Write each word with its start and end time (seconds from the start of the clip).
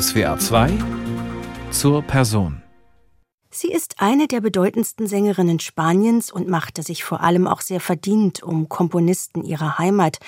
SWA 0.00 0.38
2 0.38 0.70
zur 1.70 2.00
Person. 2.00 2.62
Sie 3.50 3.70
ist 3.70 3.96
eine 3.98 4.26
der 4.26 4.40
bedeutendsten 4.40 5.06
Sängerinnen 5.06 5.58
Spaniens 5.58 6.32
und 6.32 6.48
machte 6.48 6.82
sich 6.82 7.04
vor 7.04 7.20
allem 7.20 7.46
auch 7.46 7.60
sehr 7.60 7.80
verdient 7.80 8.42
um 8.42 8.70
Komponisten 8.70 9.44
ihrer 9.44 9.76
Heimat 9.76 10.18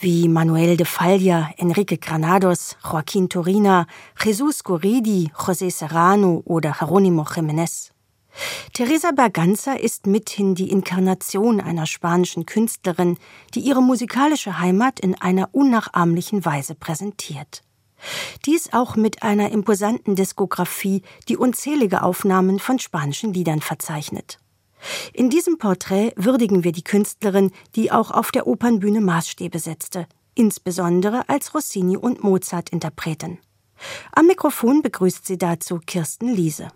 wie 0.00 0.26
Manuel 0.26 0.76
de 0.76 0.86
Falla, 0.86 1.50
Enrique 1.56 1.98
Granados, 1.98 2.76
Joaquín 2.82 3.28
Turina, 3.28 3.86
Jesus 4.20 4.64
Guridi, 4.64 5.30
José 5.36 5.70
Serrano 5.70 6.42
oder 6.44 6.72
Jerónimo 6.80 7.22
Jiménez. 7.22 7.92
Teresa 8.72 9.12
Berganza 9.12 9.74
ist 9.74 10.08
mithin 10.08 10.56
die 10.56 10.70
Inkarnation 10.70 11.60
einer 11.60 11.86
spanischen 11.86 12.44
Künstlerin, 12.44 13.18
die 13.54 13.60
ihre 13.60 13.82
musikalische 13.82 14.58
Heimat 14.58 14.98
in 14.98 15.14
einer 15.14 15.50
unnachahmlichen 15.52 16.44
Weise 16.44 16.74
präsentiert. 16.74 17.62
Dies 18.46 18.72
auch 18.72 18.96
mit 18.96 19.22
einer 19.22 19.50
imposanten 19.50 20.16
Diskografie, 20.16 21.02
die 21.28 21.36
unzählige 21.36 22.02
Aufnahmen 22.02 22.58
von 22.58 22.78
spanischen 22.78 23.32
Liedern 23.32 23.60
verzeichnet. 23.60 24.38
In 25.12 25.30
diesem 25.30 25.58
Porträt 25.58 26.12
würdigen 26.16 26.64
wir 26.64 26.72
die 26.72 26.84
Künstlerin, 26.84 27.52
die 27.76 27.92
auch 27.92 28.10
auf 28.10 28.32
der 28.32 28.46
Opernbühne 28.46 29.00
Maßstäbe 29.00 29.58
setzte, 29.58 30.06
insbesondere 30.34 31.28
als 31.28 31.54
Rossini 31.54 31.96
und 31.96 32.24
Mozart 32.24 32.70
Interpretin. 32.70 33.38
Am 34.12 34.26
Mikrofon 34.26 34.82
begrüßt 34.82 35.26
sie 35.26 35.38
dazu 35.38 35.80
Kirsten 35.84 36.28
Liese. 36.28 36.68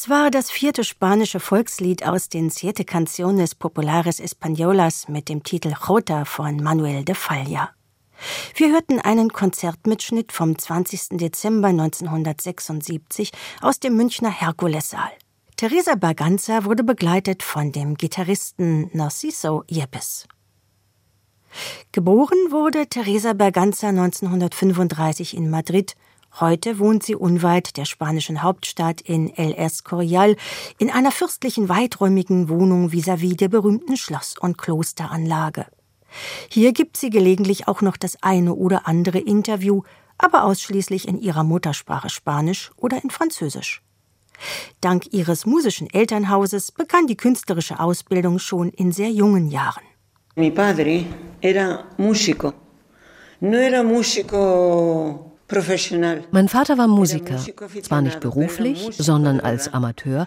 Das 0.00 0.08
war 0.08 0.30
das 0.30 0.50
vierte 0.50 0.82
spanische 0.82 1.40
Volkslied 1.40 2.06
aus 2.06 2.30
den 2.30 2.48
Siete 2.48 2.86
Canciones 2.86 3.54
Populares 3.54 4.18
Españolas 4.18 5.10
mit 5.10 5.28
dem 5.28 5.42
Titel 5.42 5.74
Jota 5.86 6.24
von 6.24 6.56
Manuel 6.56 7.04
de 7.04 7.14
Falla. 7.14 7.68
Wir 8.54 8.72
hörten 8.72 8.98
einen 8.98 9.30
Konzertmitschnitt 9.30 10.32
vom 10.32 10.58
20. 10.58 11.18
Dezember 11.18 11.68
1976 11.68 13.30
aus 13.60 13.78
dem 13.78 13.94
Münchner 13.94 14.30
Herkulessaal. 14.30 15.10
Teresa 15.56 15.96
Berganza 15.96 16.64
wurde 16.64 16.82
begleitet 16.82 17.42
von 17.42 17.70
dem 17.70 17.96
Gitarristen 17.96 18.88
Narciso 18.94 19.64
Yepes. 19.70 20.26
Geboren 21.92 22.38
wurde 22.50 22.86
Teresa 22.86 23.34
Berganza 23.34 23.88
1935 23.88 25.36
in 25.36 25.50
Madrid 25.50 25.94
Heute 26.38 26.78
wohnt 26.78 27.02
sie 27.02 27.16
unweit 27.16 27.76
der 27.76 27.84
spanischen 27.84 28.42
Hauptstadt 28.42 29.00
in 29.00 29.34
El 29.36 29.52
Escorial 29.54 30.36
in 30.78 30.90
einer 30.90 31.10
fürstlichen 31.10 31.68
weiträumigen 31.68 32.48
Wohnung 32.48 32.92
vis-à-vis 32.92 33.32
-vis 33.32 33.36
der 33.36 33.48
berühmten 33.48 33.96
Schloss- 33.96 34.38
und 34.38 34.56
Klosteranlage. 34.56 35.66
Hier 36.48 36.72
gibt 36.72 36.96
sie 36.96 37.10
gelegentlich 37.10 37.68
auch 37.68 37.82
noch 37.82 37.96
das 37.96 38.22
eine 38.22 38.54
oder 38.54 38.86
andere 38.86 39.18
Interview, 39.18 39.82
aber 40.18 40.44
ausschließlich 40.44 41.08
in 41.08 41.18
ihrer 41.20 41.44
Muttersprache 41.44 42.10
Spanisch 42.10 42.70
oder 42.76 43.02
in 43.02 43.10
Französisch. 43.10 43.82
Dank 44.80 45.12
ihres 45.12 45.46
musischen 45.46 45.88
Elternhauses 45.90 46.72
begann 46.72 47.06
die 47.06 47.16
künstlerische 47.16 47.78
Ausbildung 47.80 48.38
schon 48.38 48.70
in 48.70 48.92
sehr 48.92 49.10
jungen 49.10 49.50
Jahren. 49.50 49.84
Mi 50.36 50.50
padre 50.50 51.04
era 51.40 51.84
músico. 51.98 52.52
No 53.40 53.56
era 53.56 53.82
músico 53.82 55.29
Mein 56.30 56.48
Vater 56.48 56.78
war 56.78 56.86
Musiker, 56.86 57.38
zwar 57.82 58.02
nicht 58.02 58.20
beruflich, 58.20 58.90
sondern 58.96 59.40
als 59.40 59.72
Amateur, 59.72 60.26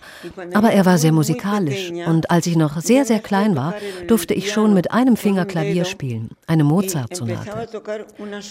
aber 0.53 0.71
er 0.71 0.85
war 0.85 0.97
sehr 0.97 1.11
musikalisch 1.11 1.91
und 1.91 2.29
als 2.29 2.47
ich 2.47 2.55
noch 2.55 2.79
sehr, 2.81 3.05
sehr 3.05 3.19
klein 3.19 3.55
war, 3.55 3.73
durfte 4.07 4.33
ich 4.33 4.51
schon 4.51 4.73
mit 4.73 4.91
einem 4.91 5.15
Finger 5.15 5.45
Klavier 5.45 5.85
spielen, 5.85 6.31
eine 6.47 6.63
Mozart-Sonate. 6.63 7.67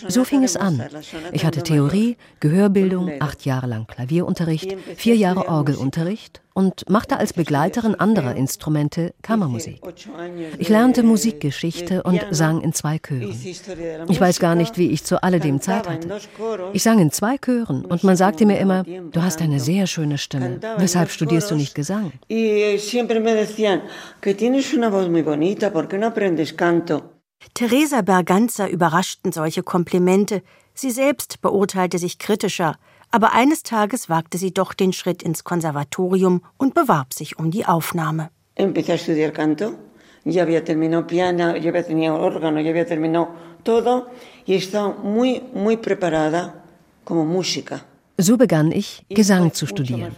So 0.09 0.25
fing 0.25 0.45
es 0.45 0.57
an. 0.57 0.83
Ich 1.33 1.45
hatte 1.45 1.63
Theorie, 1.63 2.17
Gehörbildung, 2.41 3.11
acht 3.21 3.45
Jahre 3.45 3.67
lang 3.67 3.87
Klavierunterricht, 3.87 4.77
vier 4.97 5.17
Jahre 5.17 5.49
Orgelunterricht 5.49 6.41
und 6.55 6.89
machte 6.89 7.17
als 7.17 7.33
Begleiterin 7.33 7.95
anderer 7.95 8.35
Instrumente 8.37 9.15
Kammermusik. 9.23 9.81
Ich 10.59 10.69
lernte 10.69 11.03
Musikgeschichte 11.03 12.03
und 12.03 12.21
sang 12.31 12.61
in 12.61 12.73
zwei 12.73 12.99
Chören. 12.99 13.35
Ich 14.09 14.21
weiß 14.21 14.39
gar 14.39 14.55
nicht, 14.55 14.79
wie 14.79 14.89
ich 14.89 15.05
zu 15.05 15.23
alledem 15.23 15.61
Zeit 15.61 15.89
hatte. 15.89 16.21
Ich 16.73 16.83
sang 16.83 16.99
in 16.99 17.11
zwei 17.11 17.39
Chören 17.39 17.85
und 17.85 18.05
man 18.05 18.17
sagte 18.17 18.47
mir 18.47 18.59
immer, 18.59 18.85
du 18.85 19.23
hast 19.23 19.41
eine 19.41 19.61
sehr 19.61 19.87
schöne 19.87 20.19
Stimme. 20.19 20.61
Weshalb 20.79 21.11
studierst 21.11 21.51
du 21.51 21.55
nicht 21.55 21.75
Gesang? 21.75 22.13
Teresa 27.55 28.03
Berganza 28.03 28.69
überraschten 28.69 29.33
solche 29.33 29.63
Komplimente. 29.63 30.43
Sie 30.75 30.91
selbst 30.91 31.41
beurteilte 31.43 31.99
sich 31.99 32.19
kritischer. 32.19 32.77
Aber 33.15 33.35
eines 33.35 33.63
Tages 33.63 34.09
wagte 34.09 34.39
sie 34.39 34.53
doch 34.53 34.73
den 34.73 34.93
Schritt 34.95 35.23
ins 35.23 35.45
Konservatorium 35.45 36.41
und 36.57 36.73
bewarb 36.73 37.13
sich 37.13 37.39
um 37.39 37.51
die 37.51 37.67
Aufnahme. 37.67 38.31
Empecé 38.57 38.93
a 38.93 38.95
estudiar 38.95 39.33
canto. 39.33 39.75
Ya 40.25 40.43
había 40.45 40.65
terminado 40.65 41.07
piano, 41.07 41.57
ya 41.57 41.71
había 41.71 41.85
tenido 41.85 42.15
órgano, 42.15 42.61
ya 42.61 42.71
había 42.71 42.87
terminado 42.87 43.29
todo 43.65 44.07
y 44.47 44.55
estaba 44.55 44.95
muy, 45.03 45.43
muy 45.53 45.77
preparada 45.77 46.65
como 47.05 47.25
música. 47.25 47.85
So 48.19 48.37
begann 48.37 48.73
ich, 48.73 49.05
Gesang 49.09 49.53
zu 49.53 49.67
studieren. 49.67 50.13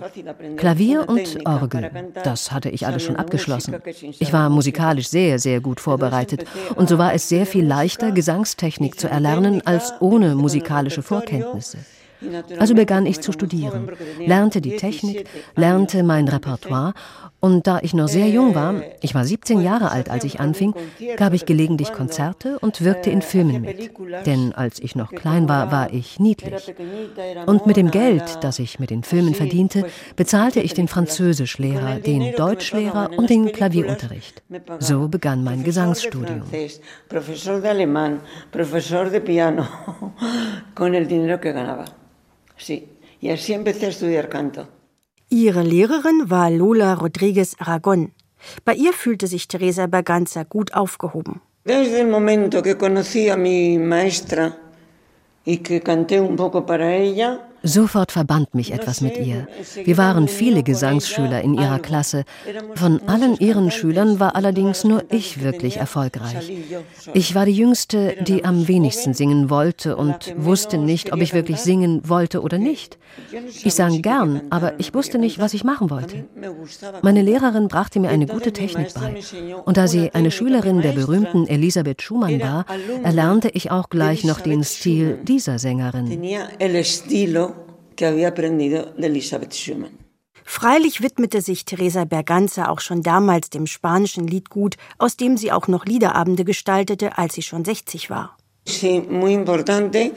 Klavier 0.56 1.08
und 1.08 1.46
Orgel, 1.46 1.90
das 2.22 2.52
hatte 2.52 2.68
ich 2.68 2.86
alles 2.86 3.04
schon 3.04 3.16
abgeschlossen. 3.16 3.76
Ich 4.18 4.32
war 4.32 4.50
musikalisch 4.50 5.08
sehr, 5.08 5.38
sehr 5.38 5.60
gut 5.60 5.80
vorbereitet 5.80 6.44
und 6.74 6.88
so 6.88 6.98
war 6.98 7.14
es 7.14 7.28
sehr 7.28 7.46
viel 7.46 7.64
leichter, 7.64 8.10
Gesangstechnik 8.12 9.00
zu 9.00 9.08
erlernen 9.08 9.62
als 9.64 9.94
ohne 10.00 10.34
musikalische 10.34 11.02
Vorkenntnisse. 11.02 11.78
Also 12.58 12.74
begann 12.74 13.06
ich 13.06 13.20
zu 13.20 13.32
studieren, 13.32 13.90
lernte 14.18 14.60
die 14.60 14.76
Technik, 14.76 15.26
lernte 15.56 16.02
mein 16.02 16.28
Repertoire 16.28 16.94
und 17.44 17.66
da 17.66 17.78
ich 17.82 17.92
noch 17.92 18.08
sehr 18.08 18.28
jung 18.30 18.54
war, 18.54 18.74
ich 19.02 19.14
war 19.14 19.22
17 19.22 19.60
Jahre 19.60 19.90
alt, 19.90 20.08
als 20.08 20.24
ich 20.24 20.40
anfing, 20.40 20.74
gab 21.18 21.34
ich 21.34 21.44
gelegentlich 21.44 21.92
Konzerte 21.92 22.58
und 22.60 22.82
wirkte 22.82 23.10
in 23.10 23.20
Filmen 23.20 23.60
mit. 23.60 23.90
Denn 24.24 24.54
als 24.54 24.78
ich 24.78 24.96
noch 24.96 25.10
klein 25.12 25.46
war, 25.46 25.70
war 25.70 25.92
ich 25.92 26.18
niedlich. 26.18 26.74
Und 27.44 27.66
mit 27.66 27.76
dem 27.76 27.90
Geld, 27.90 28.38
das 28.40 28.58
ich 28.58 28.78
mit 28.78 28.88
den 28.88 29.02
Filmen 29.02 29.34
verdiente, 29.34 29.84
bezahlte 30.16 30.60
ich 30.60 30.72
den 30.72 30.88
Französischlehrer, 30.88 31.96
den 31.96 32.34
Deutschlehrer 32.34 33.10
und 33.14 33.28
den 33.28 33.52
Klavierunterricht. 33.52 34.42
So 34.78 35.08
begann 35.08 35.44
mein 35.44 35.64
Gesangsstudium. 35.64 36.44
Professor 37.10 37.60
de 37.60 37.68
Alemán, 37.68 38.20
Professor 38.50 39.10
de 39.10 39.20
Piano, 39.20 39.66
con 40.74 40.94
el 40.94 41.06
dinero 41.06 41.38
que 41.38 41.52
ganaba. 41.52 41.84
Sí, 42.56 42.88
y 43.20 43.30
así 43.30 43.52
empecé 43.52 43.86
a 43.86 43.88
estudiar 43.90 44.28
canto. 44.28 44.68
Ihre 45.30 45.64
Lehrerin 45.64 46.30
war 46.30 46.50
Lola 46.50 46.94
Rodriguez 46.94 47.56
Aragon. 47.58 48.12
Bei 48.64 48.74
ihr 48.74 48.92
fühlte 48.92 49.26
sich 49.26 49.48
Teresa 49.48 49.86
Berganza 49.86 50.44
gut 50.44 50.72
aufgehoben. 50.74 51.40
Desde 51.64 52.00
el 52.00 52.08
momento 52.08 52.62
que 52.62 52.76
conocí 52.76 53.30
a 53.30 53.36
mi 53.36 53.78
maestra 53.78 54.58
y 55.44 55.58
que 55.58 55.80
canté 55.80 56.20
un 56.20 56.36
poco 56.36 56.66
para 56.66 56.94
ella, 56.94 57.48
Sofort 57.66 58.12
verband 58.12 58.54
mich 58.54 58.72
etwas 58.72 59.00
mit 59.00 59.16
ihr. 59.16 59.48
Wir 59.84 59.96
waren 59.96 60.28
viele 60.28 60.62
Gesangsschüler 60.62 61.40
in 61.40 61.54
ihrer 61.54 61.78
Klasse. 61.78 62.24
Von 62.74 63.00
allen 63.08 63.38
ihren 63.38 63.70
Schülern 63.70 64.20
war 64.20 64.36
allerdings 64.36 64.84
nur 64.84 65.02
ich 65.10 65.42
wirklich 65.42 65.78
erfolgreich. 65.78 66.52
Ich 67.14 67.34
war 67.34 67.46
die 67.46 67.52
Jüngste, 67.56 68.16
die 68.20 68.44
am 68.44 68.68
wenigsten 68.68 69.14
singen 69.14 69.48
wollte 69.48 69.96
und 69.96 70.34
wusste 70.36 70.76
nicht, 70.76 71.14
ob 71.14 71.22
ich 71.22 71.32
wirklich 71.32 71.58
singen 71.58 72.06
wollte 72.06 72.42
oder 72.42 72.58
nicht. 72.58 72.98
Ich 73.62 73.74
sang 73.74 74.02
gern, 74.02 74.42
aber 74.50 74.78
ich 74.78 74.92
wusste 74.92 75.18
nicht, 75.18 75.38
was 75.38 75.54
ich 75.54 75.64
machen 75.64 75.88
wollte. 75.88 76.26
Meine 77.00 77.22
Lehrerin 77.22 77.68
brachte 77.68 77.98
mir 77.98 78.10
eine 78.10 78.26
gute 78.26 78.52
Technik 78.52 78.92
bei. 78.92 79.14
Und 79.64 79.78
da 79.78 79.88
sie 79.88 80.10
eine 80.12 80.30
Schülerin 80.30 80.82
der 80.82 80.92
berühmten 80.92 81.46
Elisabeth 81.46 82.02
Schumann 82.02 82.40
war, 82.40 82.66
erlernte 83.02 83.48
ich 83.48 83.70
auch 83.70 83.88
gleich 83.88 84.22
noch 84.24 84.40
den 84.40 84.64
Stil 84.64 85.18
dieser 85.22 85.58
Sängerin 85.58 86.22
que 87.96 88.06
había 88.06 88.28
aprendido 88.28 88.92
de 88.96 89.06
Elisabeth 89.06 89.54
Schumann. 89.54 89.98
Freilich 90.46 91.00
widmete 91.02 91.40
sich 91.40 91.64
Teresa 91.64 92.04
Berganza 92.04 92.68
auch 92.68 92.80
schon 92.80 93.02
damals 93.02 93.48
dem 93.48 93.66
spanischen 93.66 94.26
Liedgut, 94.26 94.76
aus 94.98 95.16
dem 95.16 95.38
sie 95.38 95.50
auch 95.50 95.68
noch 95.68 95.86
Liederabende 95.86 96.44
gestaltete, 96.44 97.16
als 97.16 97.34
sie 97.34 97.42
schon 97.42 97.64
60 97.64 98.10
war. 98.10 98.36
Sí, 98.66 99.00
muy 99.00 99.34
importante 99.34 100.12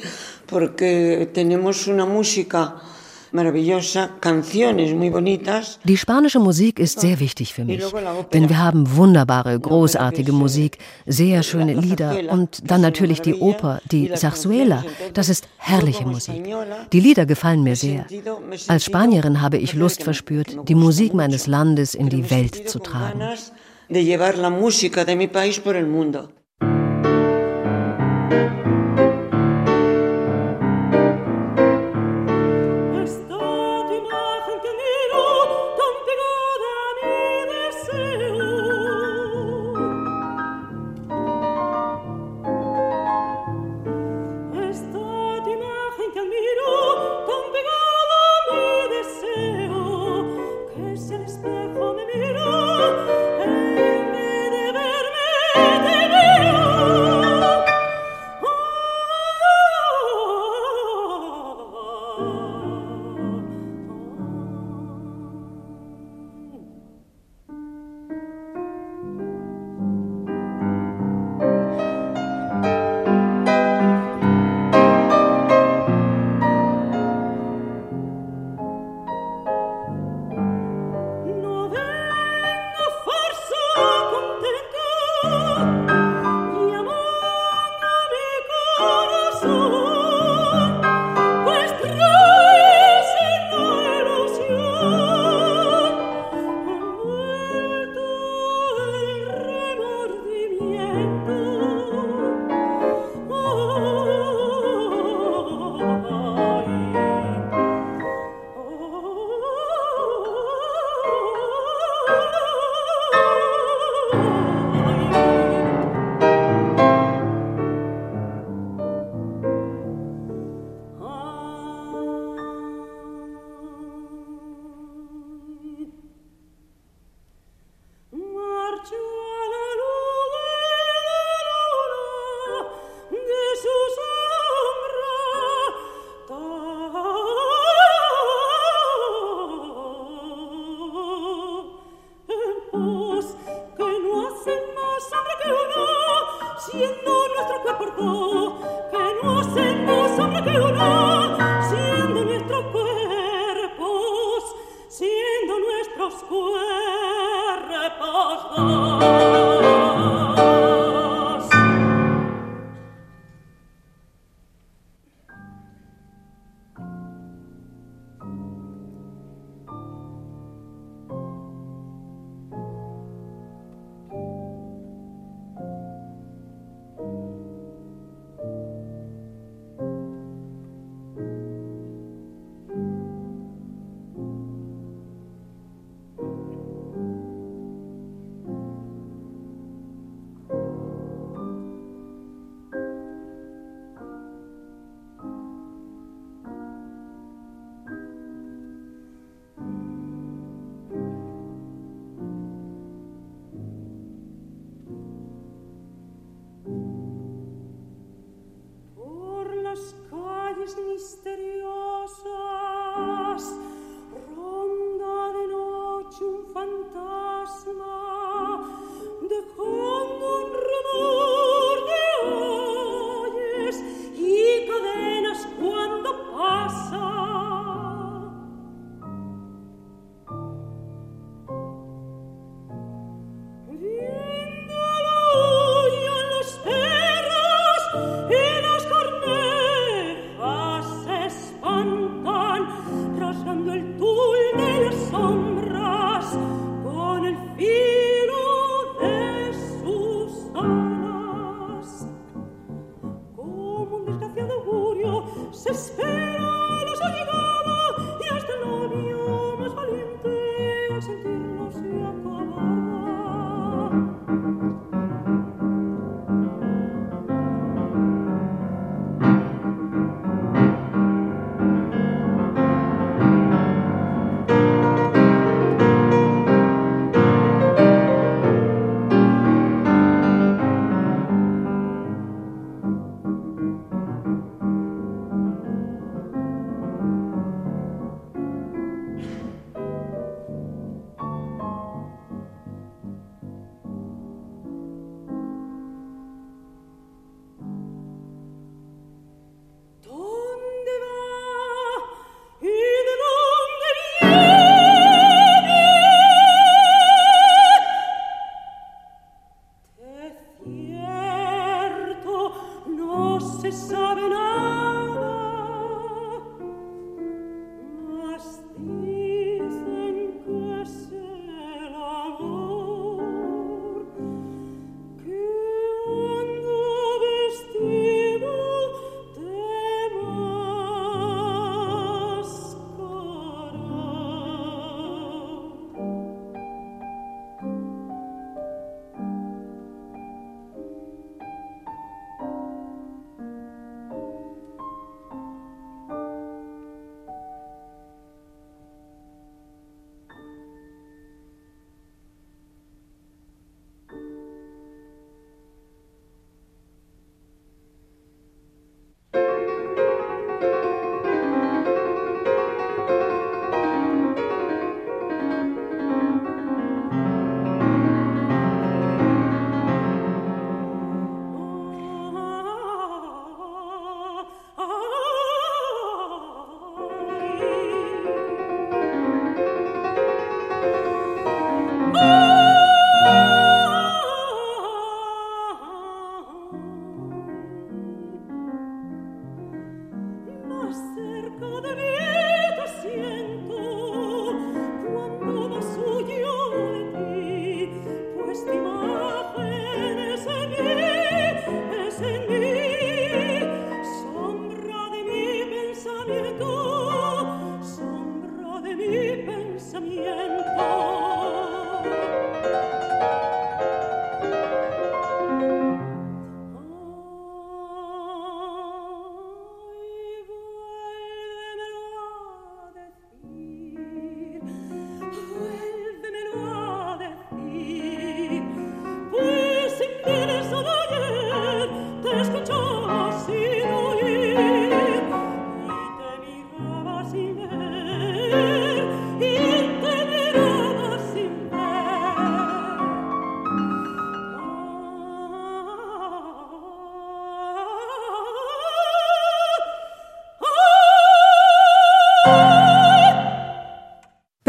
porque 0.48 1.30
tenemos 1.34 1.88
una 1.88 2.06
música 2.06 2.82
die 5.84 5.98
spanische 5.98 6.40
Musik 6.40 6.80
ist 6.80 7.00
sehr 7.00 7.20
wichtig 7.20 7.54
für 7.54 7.66
mich, 7.66 7.84
denn 8.34 8.50
wir 8.50 8.58
haben 8.58 8.96
wunderbare, 8.96 9.60
großartige 9.60 10.32
Musik, 10.32 10.78
sehr 11.06 11.44
schöne 11.44 11.74
Lieder 11.74 12.32
und 12.32 12.70
dann 12.70 12.82
natürlich 12.82 13.22
die 13.22 13.36
Oper, 13.36 13.82
die 13.92 14.14
Zarzuela. 14.14 14.84
Das 15.14 15.30
ist 15.30 15.48
herrliche 15.58 16.06
Musik. 16.06 16.44
Die 16.92 17.00
Lieder 17.00 17.26
gefallen 17.26 17.64
mir 17.64 17.76
sehr. 17.76 18.06
Als 18.68 18.86
Spanierin 18.86 19.42
habe 19.42 19.58
ich 19.58 19.74
Lust 19.74 20.04
verspürt, 20.04 20.58
die 20.68 20.76
Musik 20.76 21.14
meines 21.14 21.48
Landes 21.48 21.96
in 21.96 22.10
die 22.10 22.30
Welt 22.30 22.70
zu 22.70 22.80
tragen. 22.80 23.22
de 23.90 24.04
llevar 24.04 24.38
la 24.38 24.50
música 24.50 25.06
de 25.06 25.16
mi 25.16 25.28
país 25.28 25.60
por 25.60 25.76
el 25.76 25.88
mundo. 25.88 26.30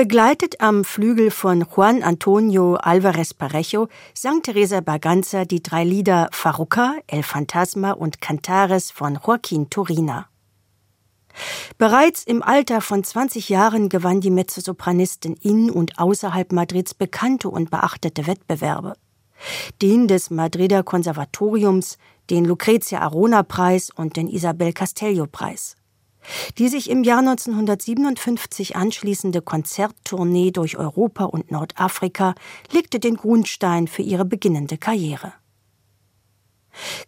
Begleitet 0.08 0.62
am 0.62 0.84
Flügel 0.84 1.30
von 1.30 1.66
Juan 1.70 2.02
Antonio 2.02 2.76
Alvarez 2.76 3.34
Parejo 3.34 3.88
sang 4.14 4.40
Teresa 4.40 4.80
Berganza 4.80 5.44
die 5.44 5.62
drei 5.62 5.84
Lieder 5.84 6.30
Farruca, 6.32 6.94
El 7.08 7.22
Fantasma 7.22 7.90
und 7.90 8.22
Cantares 8.22 8.90
von 8.90 9.18
Joaquín 9.18 9.68
Turina. 9.68 10.30
Bereits 11.76 12.24
im 12.24 12.42
Alter 12.42 12.80
von 12.80 13.04
20 13.04 13.50
Jahren 13.50 13.90
gewann 13.90 14.22
die 14.22 14.30
Mezzosopranistin 14.30 15.34
in 15.42 15.70
und 15.70 15.98
außerhalb 15.98 16.52
Madrids 16.52 16.94
bekannte 16.94 17.50
und 17.50 17.70
beachtete 17.70 18.26
Wettbewerbe. 18.26 18.94
Den 19.82 20.08
des 20.08 20.30
Madrider 20.30 20.84
Konservatoriums, 20.84 21.98
den 22.30 22.46
Lucrezia 22.46 23.00
Arona 23.00 23.42
Preis 23.42 23.90
und 23.94 24.16
den 24.16 24.28
Isabel 24.28 24.72
Castello 24.72 25.26
Preis. 25.26 25.77
Die 26.58 26.68
sich 26.68 26.90
im 26.90 27.04
Jahr 27.04 27.20
1957 27.20 28.76
anschließende 28.76 29.42
Konzerttournee 29.42 30.50
durch 30.50 30.76
Europa 30.76 31.24
und 31.24 31.50
Nordafrika 31.50 32.34
legte 32.70 33.00
den 33.00 33.16
Grundstein 33.16 33.88
für 33.88 34.02
ihre 34.02 34.24
beginnende 34.24 34.78
Karriere. 34.78 35.32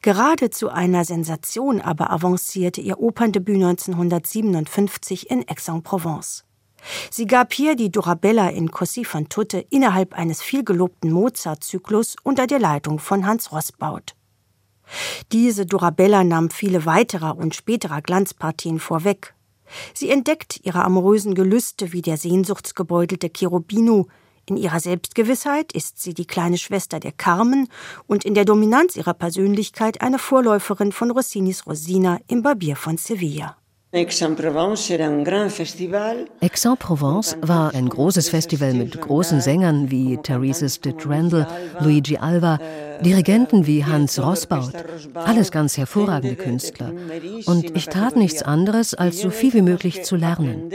Gerade 0.02 0.50
zu 0.50 0.68
einer 0.68 1.04
Sensation 1.04 1.80
aber 1.80 2.10
avancierte 2.10 2.80
ihr 2.80 3.00
Operndebüt 3.00 3.56
1957 3.56 5.30
in 5.30 5.48
Aix-en-Provence. 5.48 6.44
Sie 7.10 7.26
gab 7.26 7.52
hier 7.52 7.76
die 7.76 7.90
Dorabella 7.90 8.48
in 8.48 8.70
Così 8.70 9.04
fan 9.04 9.28
tutte 9.28 9.58
innerhalb 9.70 10.14
eines 10.14 10.42
vielgelobten 10.42 11.12
Mozart-Zyklus 11.12 12.16
unter 12.22 12.46
der 12.46 12.58
Leitung 12.58 12.98
von 12.98 13.26
Hans 13.26 13.52
Rossbaut. 13.52 14.14
Diese 15.32 15.66
Dorabella 15.66 16.24
nahm 16.24 16.50
viele 16.50 16.86
weiterer 16.86 17.36
und 17.36 17.54
späterer 17.54 18.02
Glanzpartien 18.02 18.80
vorweg. 18.80 19.34
Sie 19.94 20.10
entdeckt 20.10 20.60
ihre 20.62 20.84
amorösen 20.84 21.34
Gelüste 21.34 21.92
wie 21.92 22.02
der 22.02 22.16
sehnsuchtsgebeutelte 22.16 23.30
Cherubino. 23.30 24.08
In 24.46 24.56
ihrer 24.56 24.80
Selbstgewissheit 24.80 25.72
ist 25.72 26.02
sie 26.02 26.12
die 26.12 26.26
kleine 26.26 26.58
Schwester 26.58 26.98
der 26.98 27.12
Carmen 27.12 27.68
und 28.08 28.24
in 28.24 28.34
der 28.34 28.44
Dominanz 28.44 28.96
ihrer 28.96 29.14
Persönlichkeit 29.14 30.00
eine 30.00 30.18
Vorläuferin 30.18 30.90
von 30.90 31.12
Rossinis 31.12 31.66
Rosina 31.66 32.18
im 32.26 32.42
Barbier 32.42 32.74
von 32.74 32.96
Sevilla. 32.96 33.59
Aix-en-Provence 33.92 34.88
war 37.40 37.74
ein 37.74 37.88
großes 37.88 38.28
Festival 38.28 38.72
mit 38.72 39.00
großen 39.00 39.40
Sängern 39.40 39.90
wie 39.90 40.16
Theresa 40.18 40.68
Stitt 40.68 41.08
Randall, 41.08 41.48
Luigi 41.80 42.16
Alva, 42.16 42.60
Dirigenten 43.00 43.66
wie 43.66 43.84
Hans 43.84 44.22
Rossbaut, 44.22 44.74
alles 45.14 45.50
ganz 45.50 45.76
hervorragende 45.76 46.36
Künstler. 46.36 46.92
Und 47.46 47.76
ich 47.76 47.86
tat 47.86 48.14
nichts 48.14 48.44
anderes, 48.44 48.94
als 48.94 49.20
so 49.20 49.30
viel 49.30 49.54
wie 49.54 49.62
möglich 49.62 50.04
zu 50.04 50.14
lernen. 50.14 50.70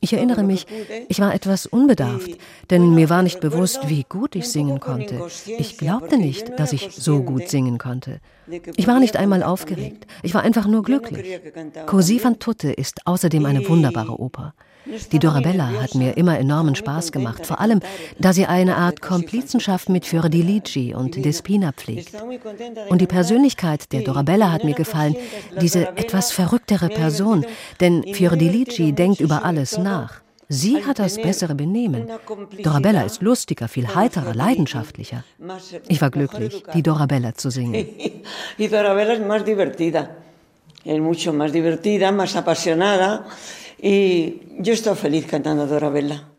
Ich 0.00 0.12
erinnere 0.12 0.42
mich, 0.42 0.66
ich 1.08 1.20
war 1.20 1.34
etwas 1.34 1.66
unbedarft, 1.66 2.30
denn 2.70 2.94
mir 2.94 3.08
war 3.08 3.22
nicht 3.22 3.40
bewusst, 3.40 3.88
wie 3.88 4.04
gut 4.08 4.36
ich 4.36 4.48
singen 4.48 4.78
konnte. 4.78 5.26
Ich 5.58 5.78
glaubte 5.78 6.18
nicht, 6.18 6.58
dass 6.58 6.72
ich 6.72 6.90
so 6.92 7.22
gut 7.22 7.48
singen 7.48 7.78
konnte. 7.78 8.20
Ich 8.76 8.86
war 8.86 9.00
nicht 9.00 9.16
einmal 9.16 9.42
aufgeregt, 9.42 10.06
ich 10.22 10.34
war 10.34 10.42
einfach 10.42 10.66
nur 10.66 10.82
glücklich. 10.82 11.40
Così 11.86 12.18
fan 12.20 12.38
tutte 12.38 12.70
ist 12.70 13.06
außerdem 13.06 13.46
eine 13.46 13.66
wunderbare 13.68 14.20
Oper. 14.20 14.54
Die 15.12 15.18
Dorabella 15.18 15.70
hat 15.82 15.94
mir 15.94 16.16
immer 16.16 16.38
enormen 16.38 16.74
Spaß 16.74 17.12
gemacht, 17.12 17.46
vor 17.46 17.60
allem, 17.60 17.80
da 18.18 18.32
sie 18.32 18.46
eine 18.46 18.76
Art 18.76 19.00
Komplizenschaft 19.00 19.88
mit 19.88 20.06
Fiordilici 20.06 20.94
und 20.94 21.24
Despina 21.24 21.72
pflegt. 21.72 22.12
Und 22.88 23.00
die 23.00 23.06
Persönlichkeit 23.06 23.92
der 23.92 24.02
Dorabella 24.02 24.52
hat 24.52 24.64
mir 24.64 24.74
gefallen, 24.74 25.16
diese 25.60 25.88
etwas 25.96 26.32
verrücktere 26.32 26.88
Person, 26.88 27.44
denn 27.80 28.02
Fiordilici 28.14 28.92
denkt 28.92 29.20
über 29.20 29.44
alles 29.44 29.78
nach. 29.78 30.20
Sie 30.48 30.84
hat 30.84 31.00
das 31.00 31.16
bessere 31.16 31.56
Benehmen. 31.56 32.06
Dorabella 32.62 33.02
ist 33.02 33.20
lustiger, 33.20 33.66
viel 33.66 33.92
heiterer, 33.94 34.32
leidenschaftlicher. 34.32 35.24
Ich 35.88 36.00
war 36.00 36.10
glücklich, 36.10 36.62
die 36.72 36.82
Dorabella 36.82 37.34
zu 37.34 37.50
singen. 37.50 37.74
Y 38.58 38.68
Dorabella 38.68 39.14
es 39.14 39.20
más 39.20 39.44
divertida, 39.44 40.10
es 40.84 41.00
mucho 41.00 41.32
más 41.32 41.52
divertida, 41.52 42.12
más 42.12 42.36
apasionada. 42.36 43.26
Y 43.80 44.40
yo 44.58 44.72
estoy 44.72 44.96
feliz 44.96 45.26
cantando 45.26 45.66
Dorabella. 45.66 46.35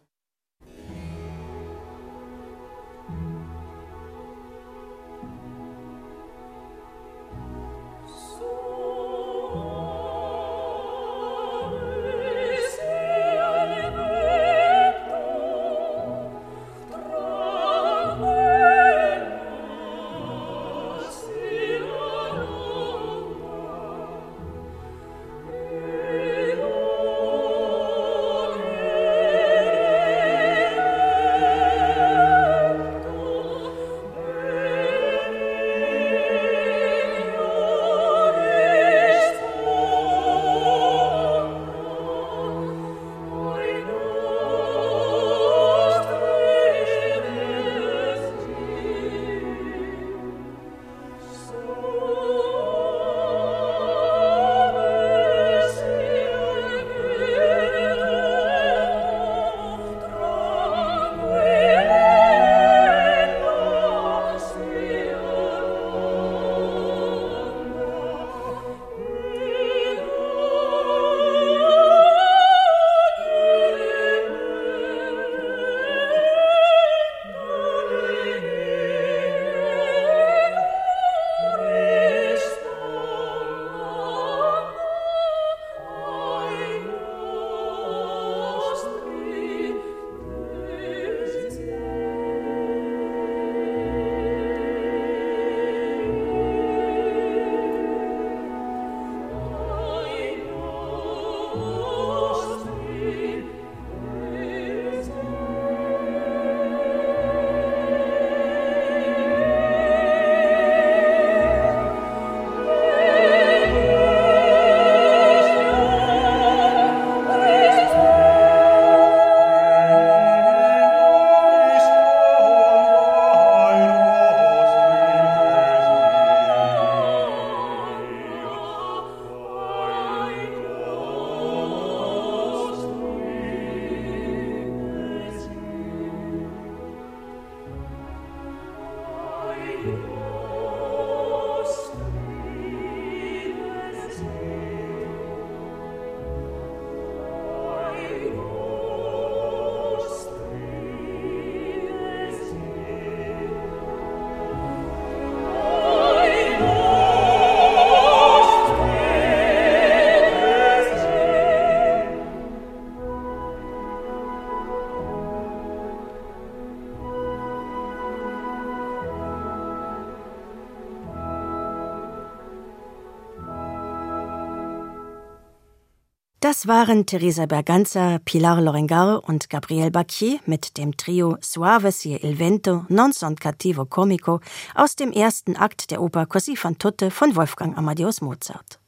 Das 176.58 176.65
waren 176.65 177.06
Teresa 177.06 177.46
Berganza, 177.46 178.17
Pilar 178.26 178.60
Lorengar 178.60 179.24
und 179.30 179.48
Gabriel 179.48 179.91
Bacchier 179.91 180.39
mit 180.48 180.80
dem 180.80 180.98
Trio 180.98 181.38
Suave 181.39 181.91
si 181.91 182.15
il 182.15 182.39
vento, 182.39 182.84
non 182.89 183.13
son 183.13 183.36
cattivo 183.36 183.86
comico 183.86 184.39
aus 184.74 184.96
dem 184.96 185.12
ersten 185.12 185.56
Akt 185.56 185.91
der 185.91 186.02
Oper 186.02 186.26
Così 186.26 186.56
fan 186.56 186.80
tutte 186.80 187.12
von 187.12 187.36
Wolfgang 187.36 187.78
Amadeus 187.78 188.22
Mozart. 188.22 188.80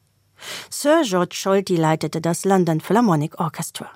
Sir 0.71 1.03
George 1.03 1.35
Scholti 1.35 1.75
leitete 1.75 2.21
das 2.21 2.43
London 2.43 2.81
Philharmonic 2.81 3.39
Orchestra. 3.39 3.91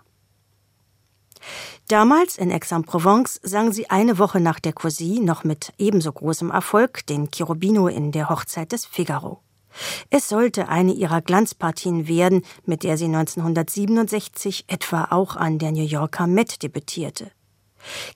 Damals 1.87 2.37
in 2.37 2.51
Aix-en-Provence 2.51 3.39
sang 3.41 3.71
sie 3.71 3.89
eine 3.89 4.19
Woche 4.19 4.39
nach 4.39 4.59
der 4.59 4.73
Cousy 4.73 5.19
noch 5.19 5.43
mit 5.43 5.73
ebenso 5.79 6.11
großem 6.11 6.51
Erfolg 6.51 7.07
den 7.07 7.31
Cherubino 7.31 7.87
in 7.87 8.11
der 8.11 8.29
Hochzeit 8.29 8.71
des 8.71 8.85
Figaro. 8.85 9.42
Es 10.09 10.29
sollte 10.29 10.69
eine 10.69 10.93
ihrer 10.93 11.21
Glanzpartien 11.21 12.07
werden, 12.07 12.43
mit 12.65 12.83
der 12.83 12.97
sie 12.97 13.05
1967 13.05 14.65
etwa 14.67 15.07
auch 15.11 15.35
an 15.35 15.59
der 15.59 15.71
New 15.71 15.85
Yorker 15.85 16.27
Met 16.27 16.63
debütierte. 16.63 17.31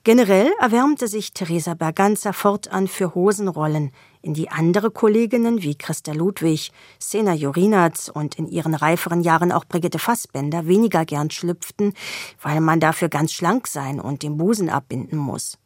Generell 0.04 0.50
erwärmte 0.60 1.08
sich 1.08 1.32
Theresa 1.34 1.74
Berganza 1.74 2.32
fortan 2.32 2.88
für 2.88 3.14
Hosenrollen, 3.14 3.92
in 4.22 4.34
die 4.34 4.50
andere 4.50 4.90
Kolleginnen 4.90 5.62
wie 5.62 5.76
Christa 5.76 6.12
Ludwig, 6.12 6.72
Sena 6.98 7.34
Jorinatz 7.34 8.10
und 8.12 8.36
in 8.36 8.48
ihren 8.48 8.74
reiferen 8.74 9.22
Jahren 9.22 9.52
auch 9.52 9.64
Brigitte 9.64 9.98
Fassbender 9.98 10.66
weniger 10.66 11.04
gern 11.04 11.30
schlüpften, 11.30 11.94
weil 12.42 12.60
man 12.60 12.80
dafür 12.80 13.08
ganz 13.08 13.32
schlank 13.32 13.66
sein 13.66 14.00
und 14.00 14.22
den 14.22 14.36
Busen 14.36 14.70
abbinden 14.70 15.18
muss. 15.18 15.58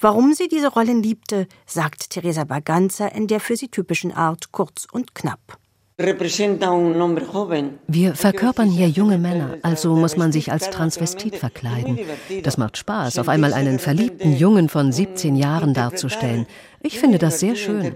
Warum 0.00 0.34
sie 0.34 0.48
diese 0.48 0.68
Rollen 0.68 1.02
liebte, 1.02 1.46
sagt 1.66 2.10
Theresa 2.10 2.44
Berganza 2.44 3.06
in 3.06 3.26
der 3.26 3.40
für 3.40 3.56
sie 3.56 3.68
typischen 3.68 4.12
Art 4.12 4.52
kurz 4.52 4.86
und 4.90 5.14
knapp. 5.14 5.58
Wir 7.88 8.14
verkörpern 8.14 8.70
hier 8.70 8.88
junge 8.88 9.18
Männer, 9.18 9.58
also 9.62 9.96
muss 9.96 10.16
man 10.16 10.30
sich 10.30 10.52
als 10.52 10.70
Transvestit 10.70 11.34
verkleiden. 11.34 11.98
Das 12.44 12.56
macht 12.56 12.76
Spaß, 12.76 13.18
auf 13.18 13.28
einmal 13.28 13.52
einen 13.52 13.80
verliebten 13.80 14.36
Jungen 14.36 14.68
von 14.68 14.92
17 14.92 15.34
Jahren 15.34 15.74
darzustellen. 15.74 16.46
Ich 16.82 17.00
finde 17.00 17.18
das 17.18 17.40
sehr 17.40 17.56
schön. 17.56 17.92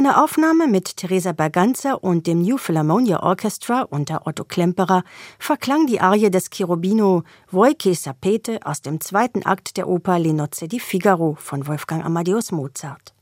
Einer 0.00 0.24
Aufnahme 0.24 0.66
mit 0.66 0.96
Theresa 0.96 1.32
Berganza 1.32 1.92
und 1.92 2.26
dem 2.26 2.40
New 2.40 2.56
Philharmonia 2.56 3.22
Orchestra 3.22 3.82
unter 3.82 4.26
Otto 4.26 4.44
Klemperer 4.44 5.04
verklang 5.38 5.86
die 5.86 6.00
Arie 6.00 6.30
des 6.30 6.48
Cherubino 6.48 7.22
Voi 7.50 7.74
sapete 7.92 8.60
aus 8.64 8.80
dem 8.80 9.02
zweiten 9.02 9.44
Akt 9.44 9.76
der 9.76 9.88
Oper 9.88 10.18
Le 10.18 10.32
nozze 10.32 10.68
di 10.68 10.80
Figaro 10.80 11.36
von 11.38 11.66
Wolfgang 11.66 12.02
Amadeus 12.02 12.50
Mozart. 12.50 13.12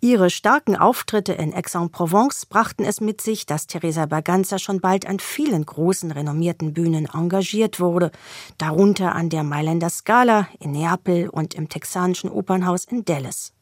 Ihre 0.00 0.30
starken 0.30 0.74
Auftritte 0.74 1.34
in 1.34 1.52
Aix-en-Provence 1.52 2.46
brachten 2.46 2.84
es 2.84 3.02
mit 3.02 3.20
sich, 3.20 3.44
dass 3.44 3.66
Teresa 3.66 4.06
Berganza 4.06 4.58
schon 4.58 4.80
bald 4.80 5.06
an 5.06 5.18
vielen 5.20 5.66
großen 5.66 6.12
renommierten 6.12 6.72
Bühnen 6.72 7.06
engagiert 7.12 7.78
wurde, 7.78 8.10
darunter 8.56 9.14
an 9.14 9.28
der 9.28 9.42
Mailänder 9.42 9.90
Scala 9.90 10.48
in 10.60 10.72
Neapel 10.72 11.28
und 11.28 11.52
im 11.52 11.68
texanischen 11.68 12.30
Opernhaus 12.30 12.86
in 12.86 13.04
Dallas. 13.04 13.52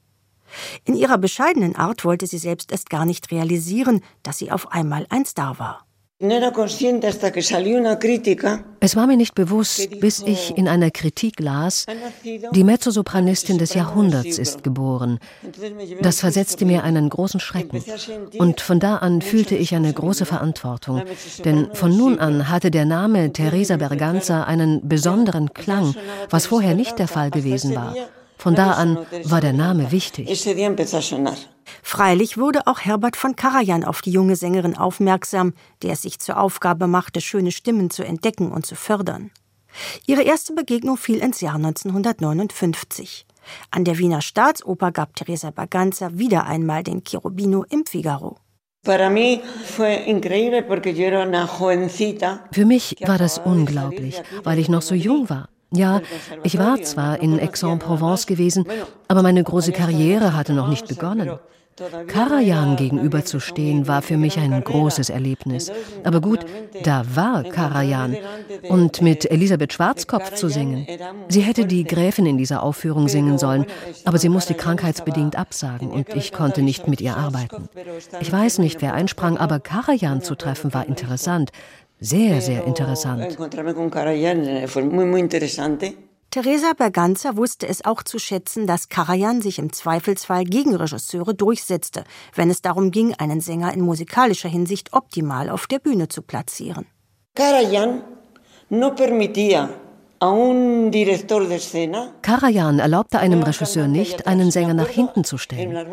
In 0.84 0.94
ihrer 0.94 1.18
bescheidenen 1.18 1.76
Art 1.76 2.04
wollte 2.04 2.26
sie 2.26 2.38
selbst 2.38 2.72
erst 2.72 2.90
gar 2.90 3.04
nicht 3.04 3.30
realisieren, 3.30 4.00
dass 4.22 4.38
sie 4.38 4.50
auf 4.50 4.72
einmal 4.72 5.06
ein 5.10 5.24
Star 5.24 5.58
war. 5.58 5.86
Es 8.80 8.96
war 8.96 9.06
mir 9.08 9.16
nicht 9.16 9.34
bewusst, 9.34 10.00
bis 10.00 10.20
ich 10.20 10.56
in 10.56 10.68
einer 10.68 10.92
Kritik 10.92 11.40
las, 11.40 11.86
die 12.52 12.62
Mezzosopranistin 12.62 13.58
des 13.58 13.74
Jahrhunderts 13.74 14.38
ist 14.38 14.62
geboren. 14.62 15.18
Das 16.00 16.20
versetzte 16.20 16.64
mir 16.64 16.84
einen 16.84 17.08
großen 17.08 17.40
Schrecken. 17.40 17.82
Und 18.38 18.60
von 18.60 18.78
da 18.78 18.98
an 18.98 19.20
fühlte 19.20 19.56
ich 19.56 19.74
eine 19.74 19.92
große 19.92 20.24
Verantwortung. 20.24 21.02
Denn 21.44 21.74
von 21.74 21.96
nun 21.96 22.20
an 22.20 22.48
hatte 22.48 22.70
der 22.70 22.84
Name 22.84 23.32
Teresa 23.32 23.76
Berganza 23.76 24.44
einen 24.44 24.88
besonderen 24.88 25.52
Klang, 25.54 25.96
was 26.30 26.46
vorher 26.46 26.76
nicht 26.76 27.00
der 27.00 27.08
Fall 27.08 27.32
gewesen 27.32 27.74
war. 27.74 27.96
Von 28.42 28.56
da 28.56 28.72
an 28.72 28.98
war 29.22 29.40
der 29.40 29.52
Name 29.52 29.92
wichtig. 29.92 30.28
Freilich 31.80 32.38
wurde 32.38 32.66
auch 32.66 32.80
Herbert 32.80 33.14
von 33.14 33.36
Karajan 33.36 33.84
auf 33.84 34.02
die 34.02 34.10
junge 34.10 34.34
Sängerin 34.34 34.76
aufmerksam, 34.76 35.54
der 35.82 35.92
es 35.92 36.02
sich 36.02 36.18
zur 36.18 36.40
Aufgabe 36.40 36.88
machte, 36.88 37.20
schöne 37.20 37.52
Stimmen 37.52 37.90
zu 37.90 38.02
entdecken 38.02 38.50
und 38.50 38.66
zu 38.66 38.74
fördern. 38.74 39.30
Ihre 40.06 40.22
erste 40.22 40.54
Begegnung 40.54 40.96
fiel 40.96 41.18
ins 41.18 41.40
Jahr 41.40 41.54
1959. 41.54 43.26
An 43.70 43.84
der 43.84 43.96
Wiener 43.98 44.22
Staatsoper 44.22 44.90
gab 44.90 45.14
Teresa 45.14 45.52
Berganza 45.52 46.18
wieder 46.18 46.44
einmal 46.44 46.82
den 46.82 47.04
Cherubino 47.04 47.64
im 47.70 47.86
Figaro. 47.86 48.38
Für 48.84 49.08
mich 52.64 52.96
war 53.06 53.18
das 53.18 53.38
unglaublich, 53.38 54.20
weil 54.42 54.58
ich 54.58 54.68
noch 54.68 54.82
so 54.82 54.96
jung 54.96 55.30
war. 55.30 55.48
Ja, 55.72 56.00
ich 56.42 56.58
war 56.58 56.80
zwar 56.82 57.20
in 57.20 57.40
Aix-en-Provence 57.40 58.26
gewesen, 58.26 58.66
aber 59.08 59.22
meine 59.22 59.42
große 59.42 59.72
Karriere 59.72 60.36
hatte 60.36 60.52
noch 60.52 60.68
nicht 60.68 60.86
begonnen. 60.88 61.38
Karajan 62.06 62.76
gegenüberzustehen 62.76 63.88
war 63.88 64.02
für 64.02 64.18
mich 64.18 64.38
ein 64.38 64.62
großes 64.62 65.08
Erlebnis. 65.08 65.72
Aber 66.04 66.20
gut, 66.20 66.40
da 66.84 67.04
war 67.14 67.44
Karajan. 67.44 68.16
Und 68.68 69.00
mit 69.00 69.30
Elisabeth 69.30 69.72
Schwarzkopf 69.72 70.34
zu 70.34 70.48
singen. 70.48 70.86
Sie 71.28 71.40
hätte 71.40 71.64
die 71.64 71.84
Gräfin 71.84 72.26
in 72.26 72.36
dieser 72.36 72.62
Aufführung 72.62 73.08
singen 73.08 73.38
sollen, 73.38 73.64
aber 74.04 74.18
sie 74.18 74.28
musste 74.28 74.54
krankheitsbedingt 74.54 75.36
absagen 75.36 75.90
und 75.90 76.14
ich 76.14 76.32
konnte 76.32 76.62
nicht 76.62 76.88
mit 76.88 77.00
ihr 77.00 77.16
arbeiten. 77.16 77.68
Ich 78.20 78.30
weiß 78.30 78.58
nicht, 78.58 78.82
wer 78.82 78.92
einsprang, 78.92 79.38
aber 79.38 79.58
Karajan 79.58 80.22
zu 80.22 80.34
treffen 80.34 80.74
war 80.74 80.86
interessant. 80.86 81.52
Sehr, 82.04 82.40
sehr 82.40 82.64
interessant. 82.64 83.38
Teresa 86.30 86.72
Berganza 86.72 87.36
wusste 87.36 87.68
es 87.68 87.84
auch 87.84 88.02
zu 88.02 88.18
schätzen, 88.18 88.66
dass 88.66 88.88
Karajan 88.88 89.40
sich 89.40 89.58
im 89.60 89.72
Zweifelsfall 89.72 90.44
gegen 90.44 90.74
Regisseure 90.74 91.34
durchsetzte, 91.34 92.02
wenn 92.34 92.50
es 92.50 92.60
darum 92.60 92.90
ging, 92.90 93.14
einen 93.14 93.40
Sänger 93.40 93.72
in 93.72 93.82
musikalischer 93.82 94.48
Hinsicht 94.48 94.92
optimal 94.92 95.48
auf 95.48 95.66
der 95.68 95.78
Bühne 95.78 96.08
zu 96.08 96.22
platzieren. 96.22 96.86
Karajan 97.36 98.02
no 98.70 98.94
permitía 98.94 99.68
Karajan 102.22 102.78
erlaubte 102.78 103.18
einem 103.18 103.42
Regisseur 103.42 103.88
nicht, 103.88 104.28
einen 104.28 104.52
Sänger 104.52 104.72
nach 104.72 104.86
hinten 104.86 105.24
zu 105.24 105.36
stellen. 105.36 105.84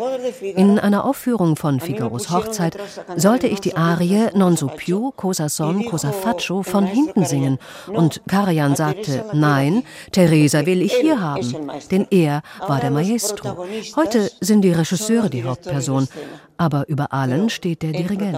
In 0.55 0.77
einer 0.77 1.03
Aufführung 1.03 1.55
von 1.55 1.79
Figaros 1.79 2.29
Hochzeit 2.29 2.77
sollte 3.15 3.47
ich 3.47 3.59
die 3.59 3.75
Arie 3.75 4.29
Non 4.35 4.55
so 4.55 4.67
più, 4.67 5.11
cosa 5.15 5.49
son, 5.49 5.83
cosa 5.83 6.11
faccio 6.11 6.61
von 6.61 6.85
hinten 6.85 7.25
singen. 7.25 7.57
Und 7.87 8.21
Karajan 8.27 8.75
sagte, 8.75 9.25
nein, 9.33 9.81
Teresa 10.11 10.63
will 10.67 10.83
ich 10.83 10.93
hier 10.93 11.19
haben, 11.19 11.71
denn 11.89 12.05
er 12.11 12.43
war 12.67 12.79
der 12.79 12.91
Maestro. 12.91 13.65
Heute 13.95 14.29
sind 14.41 14.61
die 14.61 14.73
Regisseure 14.73 15.31
die 15.31 15.43
Hauptperson, 15.43 16.07
aber 16.55 16.87
über 16.87 17.13
allen 17.13 17.49
steht 17.49 17.81
der 17.81 17.93
Dirigent. 17.93 18.37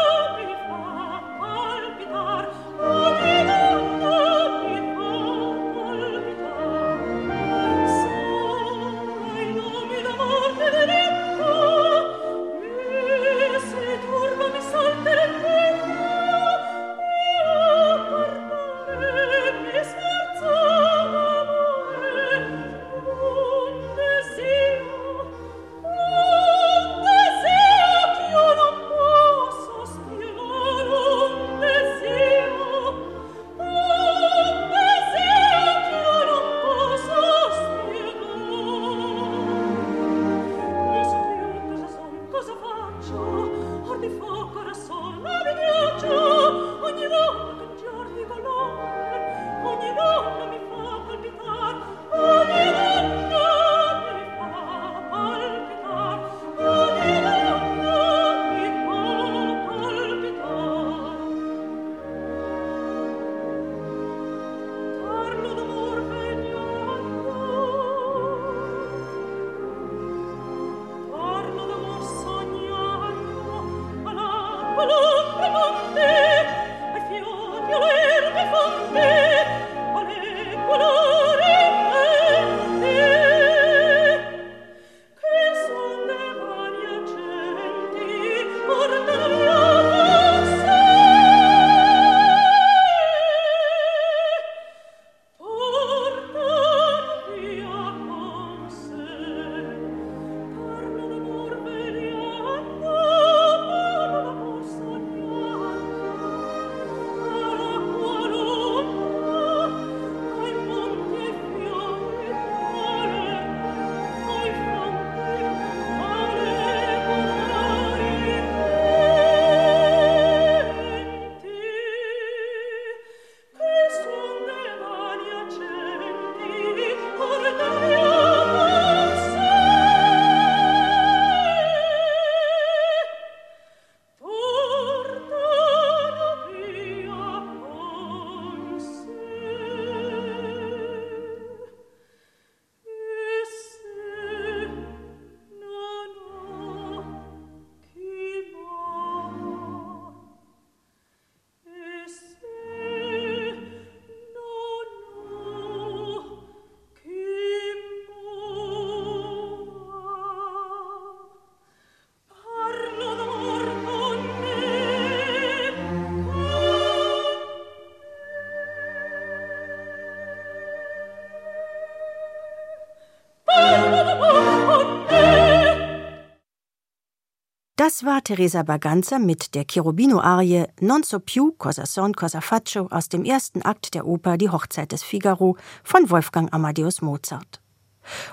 War 178.03 178.23
Teresa 178.23 178.63
Berganza 178.63 179.19
mit 179.19 179.53
der 179.53 179.65
Cherubino-Arie 179.65 180.65
Non 180.79 181.03
so 181.03 181.19
più 181.19 181.51
cosa 181.57 181.85
son 181.85 182.13
cosa 182.13 182.41
faccio 182.41 182.87
aus 182.89 183.09
dem 183.09 183.25
ersten 183.25 183.61
Akt 183.61 183.93
der 183.93 184.07
Oper 184.07 184.37
Die 184.37 184.49
Hochzeit 184.49 184.91
des 184.91 185.03
Figaro 185.03 185.55
von 185.83 186.09
Wolfgang 186.09 186.51
Amadeus 186.53 187.01
Mozart. 187.01 187.61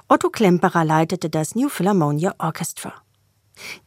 Otto 0.09 0.31
Klemperer 0.31 0.85
leitete 0.85 1.29
das 1.29 1.55
New 1.55 1.69
Philharmonia 1.69 2.35
Orchestra. 2.39 2.95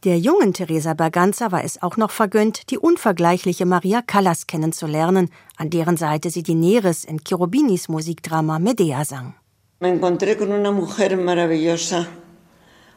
Der 0.04 0.18
jungen 0.18 0.52
Teresa 0.52 0.94
Berganza 0.94 1.50
war 1.50 1.64
es 1.64 1.82
auch 1.82 1.96
noch 1.96 2.10
vergönnt, 2.10 2.70
die 2.70 2.78
unvergleichliche 2.78 3.66
Maria 3.66 4.02
Callas 4.02 4.46
kennenzulernen, 4.46 5.30
an 5.56 5.70
deren 5.70 5.96
Seite 5.96 6.30
sie 6.30 6.42
die 6.42 6.54
Neres 6.54 7.04
in 7.04 7.24
Cherubinis 7.24 7.88
Musikdrama 7.88 8.58
Medea 8.58 9.04
sang. 9.04 9.34
Me 9.80 9.88
encontré 9.88 10.36
con 10.36 10.52
una 10.52 10.70
mujer 10.70 11.16
maravillosa, 11.16 12.06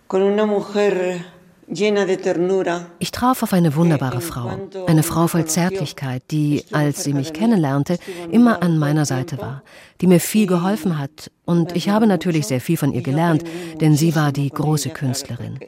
con 0.08 0.22
una 0.22 0.46
mujer 0.46 1.26
ich 1.68 3.12
traf 3.12 3.42
auf 3.44 3.54
eine 3.54 3.76
wunderbare 3.76 4.22
Frau, 4.22 4.52
eine 4.86 5.04
Frau 5.04 5.28
voll 5.28 5.46
Zärtlichkeit, 5.46 6.24
die, 6.30 6.64
als 6.72 7.04
sie 7.04 7.14
mich 7.14 7.34
kennenlernte, 7.34 7.98
immer 8.32 8.62
an 8.62 8.78
meiner 8.78 9.06
Seite 9.06 9.40
war, 9.40 9.64
die 10.00 10.08
mir 10.08 10.20
viel 10.20 10.46
geholfen 10.46 11.00
hat, 11.00 11.32
und 11.44 11.76
ich 11.76 11.90
habe 11.90 12.08
natürlich 12.08 12.48
sehr 12.48 12.62
viel 12.62 12.78
von 12.78 12.94
ihr 12.94 13.02
gelernt, 13.02 13.44
denn 13.82 13.96
sie 13.96 14.16
war 14.16 14.32
die 14.32 14.50
große 14.50 14.90
Künstlerin. 14.90 15.60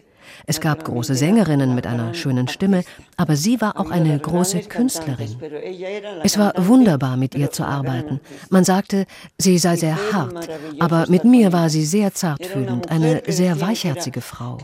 Es 0.45 0.59
gab 0.59 0.83
große 0.83 1.15
Sängerinnen 1.15 1.75
mit 1.75 1.87
einer 1.87 2.13
schönen 2.13 2.47
Stimme, 2.47 2.83
aber 3.15 3.35
sie 3.35 3.61
war 3.61 3.79
auch 3.79 3.89
eine 3.89 4.17
große 4.17 4.61
Künstlerin. 4.61 5.35
Es 6.23 6.37
war 6.37 6.53
wunderbar, 6.57 7.17
mit 7.17 7.35
ihr 7.35 7.51
zu 7.51 7.63
arbeiten. 7.63 8.19
Man 8.49 8.63
sagte, 8.63 9.05
sie 9.37 9.57
sei 9.57 9.75
sehr 9.75 9.97
hart, 10.11 10.49
aber 10.79 11.05
mit 11.07 11.23
mir 11.23 11.53
war 11.53 11.69
sie 11.69 11.85
sehr 11.85 12.13
zartfühlend, 12.13 12.89
eine 12.89 13.23
sehr 13.27 13.59
weichherzige 13.61 14.21
Frau. 14.21 14.57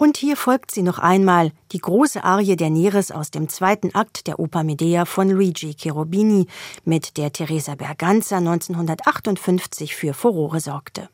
Und 0.00 0.16
hier 0.16 0.36
folgt 0.36 0.70
sie 0.70 0.82
noch 0.82 1.00
einmal, 1.00 1.50
die 1.72 1.78
große 1.78 2.22
Arie 2.22 2.54
der 2.54 2.70
Neres 2.70 3.10
aus 3.10 3.32
dem 3.32 3.48
zweiten 3.48 3.92
Akt 3.96 4.28
der 4.28 4.38
Oper 4.38 4.62
Medea 4.62 5.04
von 5.04 5.28
Luigi 5.28 5.74
Cherubini, 5.74 6.46
mit 6.84 7.16
der 7.16 7.32
Teresa 7.32 7.74
Berganza 7.74 8.36
1958 8.36 9.96
für 9.96 10.14
Furore 10.14 10.60
sorgte. 10.60 11.08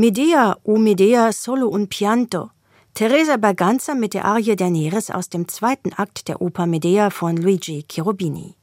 Medea, 0.00 0.56
o 0.62 0.78
Medea 0.78 1.30
solo 1.30 1.68
un 1.68 1.86
pianto. 1.86 2.52
Teresa 2.94 3.36
Berganza 3.36 3.94
mit 3.94 4.14
der 4.14 4.24
Arie 4.24 4.56
der 4.56 4.70
Neres 4.70 5.10
aus 5.10 5.28
dem 5.28 5.46
zweiten 5.46 5.92
Akt 5.92 6.26
der 6.26 6.40
Oper 6.40 6.64
Medea 6.64 7.10
von 7.10 7.36
Luigi 7.36 7.84
Cherubini. 7.86 8.56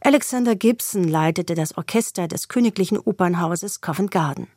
Alexander 0.00 0.56
Gibson 0.56 1.04
leitete 1.04 1.54
das 1.54 1.78
Orchester 1.78 2.26
des 2.26 2.48
Königlichen 2.48 2.98
Opernhauses 2.98 3.80
Covent 3.80 4.10
Garden. 4.10 4.48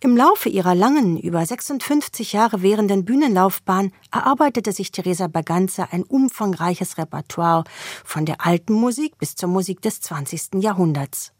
Im 0.00 0.18
Laufe 0.18 0.50
ihrer 0.50 0.74
langen, 0.74 1.18
über 1.18 1.46
56 1.46 2.34
Jahre 2.34 2.60
währenden 2.60 3.06
Bühnenlaufbahn 3.06 3.90
erarbeitete 4.12 4.72
sich 4.72 4.92
Teresa 4.92 5.28
Berganza 5.28 5.88
ein 5.92 6.02
umfangreiches 6.02 6.98
Repertoire 6.98 7.64
von 8.04 8.26
der 8.26 8.44
alten 8.44 8.74
Musik 8.74 9.16
bis 9.16 9.34
zur 9.34 9.48
Musik 9.48 9.80
des 9.80 10.02
20. 10.02 10.62
Jahrhunderts. 10.62 11.32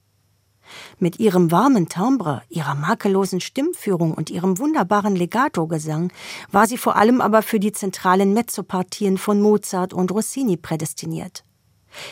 Mit 0.98 1.18
ihrem 1.18 1.50
warmen 1.50 1.88
Timbre, 1.88 2.42
ihrer 2.48 2.74
makellosen 2.74 3.40
Stimmführung 3.40 4.12
und 4.12 4.30
ihrem 4.30 4.58
wunderbaren 4.58 5.16
Legato-Gesang 5.16 6.12
war 6.50 6.66
sie 6.66 6.78
vor 6.78 6.96
allem 6.96 7.20
aber 7.20 7.42
für 7.42 7.60
die 7.60 7.72
zentralen 7.72 8.34
Mezzopartien 8.34 9.18
von 9.18 9.40
Mozart 9.40 9.92
und 9.92 10.10
Rossini 10.12 10.56
prädestiniert. 10.56 11.44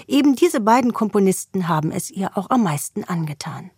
Eben 0.06 0.34
diese 0.34 0.60
beiden 0.60 0.92
Komponisten 0.92 1.68
haben 1.68 1.92
es 1.92 2.10
ihr 2.10 2.36
auch 2.36 2.50
am 2.50 2.62
meisten 2.62 3.04
angetan. 3.04 3.70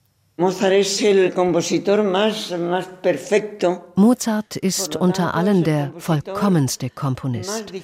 Mozart 3.97 4.57
ist 4.57 4.97
unter 4.97 5.35
allen 5.35 5.65
der 5.65 5.93
vollkommenste 5.99 6.89
Komponist. 6.89 7.75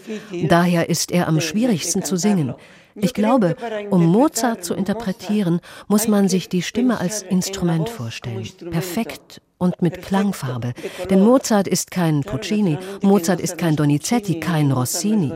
Daher 0.49 0.89
ist 0.89 1.11
er 1.11 1.29
am 1.29 1.43
schwierigsten 1.43 2.03
zu 2.03 2.17
singen. 2.17 2.55
Ich 2.97 3.15
glaube, 3.15 3.57
um 3.91 4.07
Mozart 4.07 4.65
zu 4.65 4.75
interpretieren, 4.75 5.61
muss 5.89 6.09
man 6.09 6.29
sich 6.29 6.49
die 6.49 6.63
Stimme 6.63 6.99
als 6.99 7.23
Instrument 7.23 7.89
vorstellen. 7.89 8.49
Perfekt 8.71 9.41
und 9.59 9.81
mit 9.83 10.03
Klangfarbe. 10.03 10.73
Denn 11.11 11.23
Mozart 11.23 11.69
ist 11.69 11.91
kein 11.91 12.23
Puccini, 12.23 12.79
Mozart 13.03 13.41
ist 13.41 13.59
kein 13.59 13.77
Donizetti, 13.77 14.41
kein 14.41 14.73
Rossini. 14.73 15.33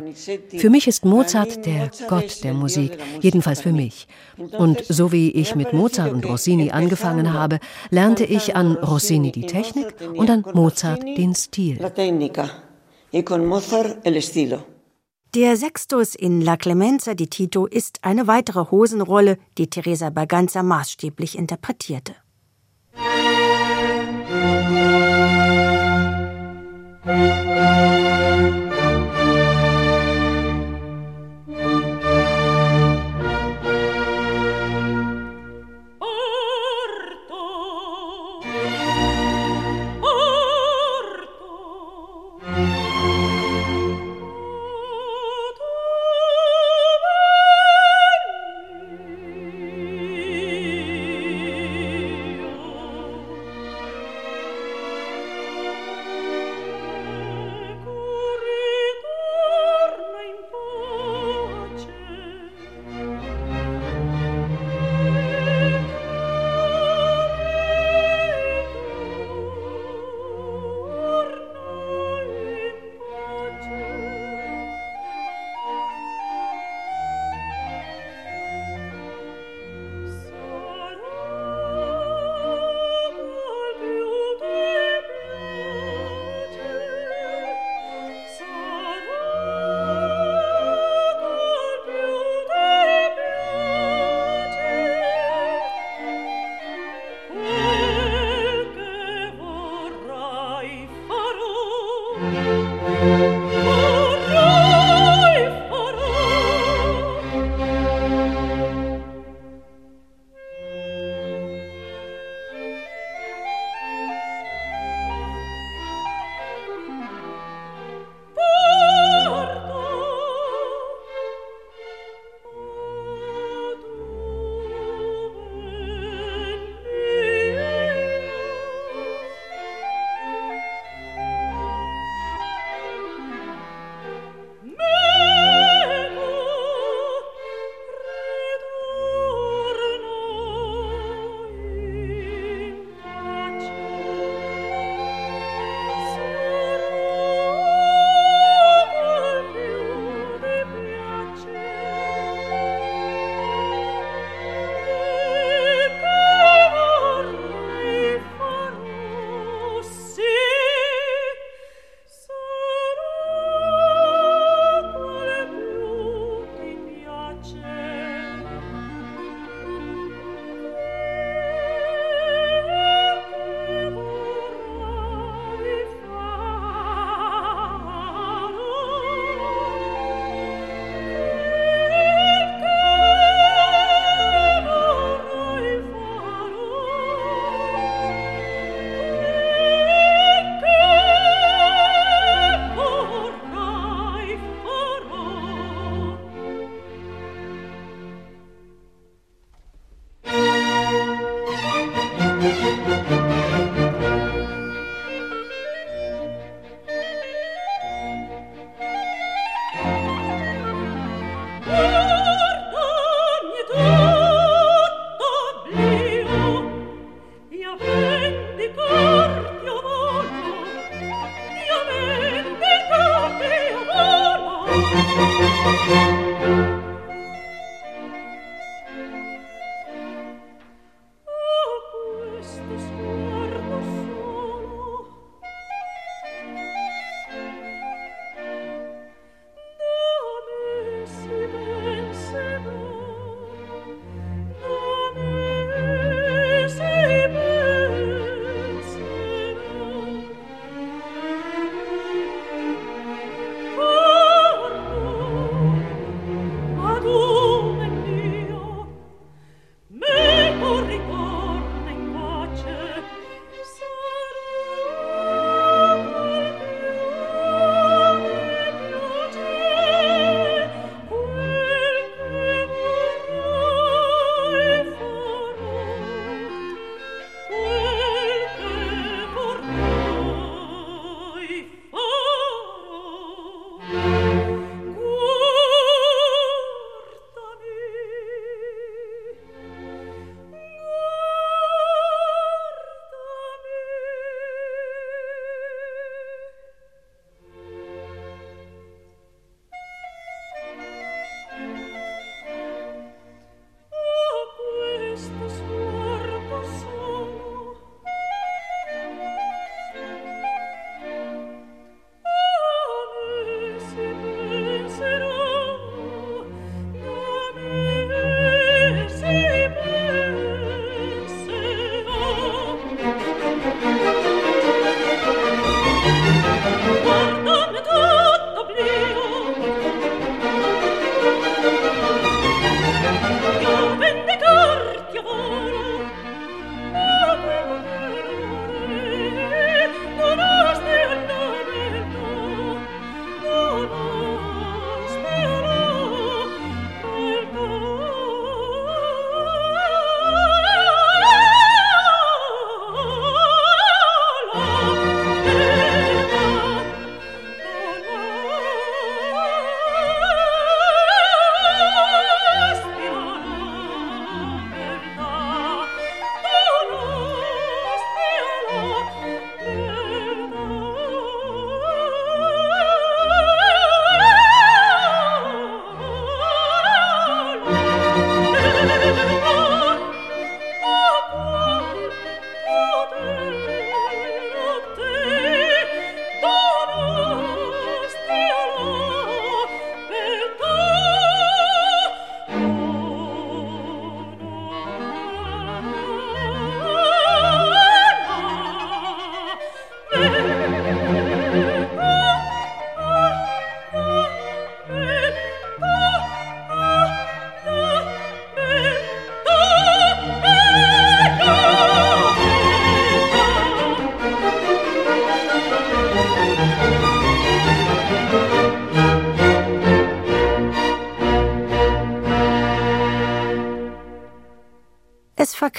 Für 0.56 0.70
mich 0.70 0.86
ist 0.88 1.04
Mozart 1.04 1.64
der 1.66 1.90
Gott 2.08 2.44
der 2.44 2.54
Musik, 2.54 2.98
jedenfalls 3.20 3.60
für 3.62 3.72
mich. 3.72 4.08
Und 4.36 4.84
so 4.86 5.12
wie 5.12 5.30
ich 5.30 5.54
mit 5.54 5.72
Mozart 5.72 6.12
und 6.12 6.26
Rossini 6.26 6.70
angefangen 6.70 7.32
habe, 7.32 7.60
lernte 7.90 8.24
ich 8.24 8.56
an 8.56 8.76
Rossini 8.76 9.32
die 9.32 9.46
Technik 9.46 9.94
und 10.14 10.28
an 10.30 10.44
Mozart 10.52 11.02
den 11.02 11.34
Stil. 11.34 11.78
Der 15.32 15.56
Sextus 15.56 16.16
in 16.16 16.40
La 16.40 16.56
Clemenza 16.56 17.14
di 17.14 17.28
Tito 17.28 17.66
ist 17.66 18.00
eine 18.02 18.26
weitere 18.26 18.68
Hosenrolle, 18.72 19.38
die 19.58 19.70
Teresa 19.70 20.10
Berganza 20.10 20.64
maßstäblich 20.64 21.38
interpretierte. 21.38 22.16
Musik 27.04 27.99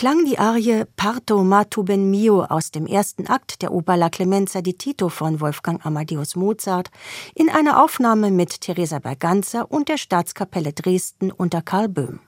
verklang 0.01 0.25
die 0.25 0.39
Arie 0.39 0.85
Parto 0.95 1.43
Matu 1.43 1.83
ben 1.83 2.09
mio 2.09 2.43
aus 2.45 2.71
dem 2.71 2.87
ersten 2.87 3.27
Akt 3.27 3.61
der 3.61 3.71
Oper 3.71 3.97
La 3.97 4.09
Clemenza 4.09 4.63
di 4.63 4.73
Tito 4.73 5.09
von 5.09 5.39
Wolfgang 5.39 5.85
Amadeus 5.85 6.35
Mozart 6.35 6.89
in 7.35 7.51
einer 7.51 7.83
Aufnahme 7.83 8.31
mit 8.31 8.61
Teresa 8.61 8.97
Berganza 8.97 9.61
und 9.61 9.89
der 9.89 9.97
Staatskapelle 9.97 10.73
Dresden 10.73 11.31
unter 11.31 11.61
Karl 11.61 11.87
Böhm. 11.87 12.19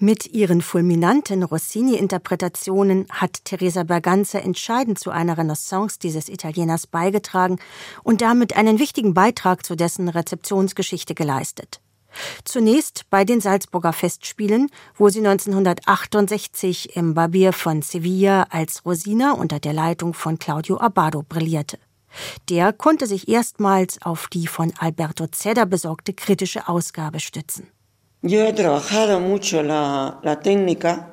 Mit 0.00 0.26
ihren 0.26 0.60
fulminanten 0.60 1.44
Rossini-Interpretationen 1.44 3.06
hat 3.10 3.44
Teresa 3.44 3.84
Berganza 3.84 4.40
entscheidend 4.40 4.98
zu 4.98 5.10
einer 5.10 5.38
Renaissance 5.38 6.00
dieses 6.00 6.28
Italieners 6.28 6.88
beigetragen 6.88 7.60
und 8.02 8.22
damit 8.22 8.56
einen 8.56 8.80
wichtigen 8.80 9.14
Beitrag 9.14 9.64
zu 9.64 9.76
dessen 9.76 10.08
Rezeptionsgeschichte 10.08 11.14
geleistet. 11.14 11.80
Zunächst 12.44 13.04
bei 13.10 13.24
den 13.24 13.40
Salzburger 13.40 13.92
Festspielen, 13.92 14.70
wo 14.94 15.08
sie 15.08 15.18
1968 15.18 16.96
im 16.96 17.14
Barbier 17.14 17.52
von 17.52 17.82
Sevilla 17.82 18.46
als 18.50 18.84
Rosina 18.84 19.32
unter 19.32 19.58
der 19.60 19.72
Leitung 19.72 20.14
von 20.14 20.38
Claudio 20.38 20.78
Abbado 20.78 21.22
brillierte. 21.22 21.78
Der 22.48 22.72
konnte 22.72 23.06
sich 23.06 23.28
erstmals 23.28 24.00
auf 24.02 24.28
die 24.28 24.46
von 24.46 24.72
Alberto 24.78 25.26
Zedda 25.26 25.64
besorgte 25.64 26.14
kritische 26.14 26.68
Ausgabe 26.68 27.20
stützen. 27.20 27.68
Yo 28.22 28.40
he 28.40 28.52
trabajado 28.52 29.20
mucho 29.20 29.62
la, 29.62 30.18
la 30.22 30.40
técnica 30.40 31.10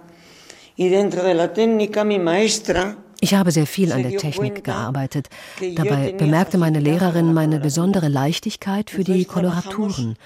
y 0.75 0.89
dentro 0.89 1.21
de 1.21 1.33
la 1.33 1.53
técnica 1.53 2.03
mi 2.03 2.17
maestra 2.17 2.95
ich 3.23 3.33
habe 3.33 3.51
sehr 3.51 3.67
viel 3.67 3.93
an 3.93 4.03
der 4.03 4.17
Technik 4.17 4.65
gearbeitet. 4.65 5.29
Dabei 5.75 6.11
bemerkte 6.11 6.57
meine 6.57 6.81
Lehrerin 6.81 7.33
meine 7.33 7.61
besondere 7.61 8.09
Leichtigkeit 8.09 8.89
für 8.89 9.05
die 9.05 9.23
Koloraturen. 9.23 10.17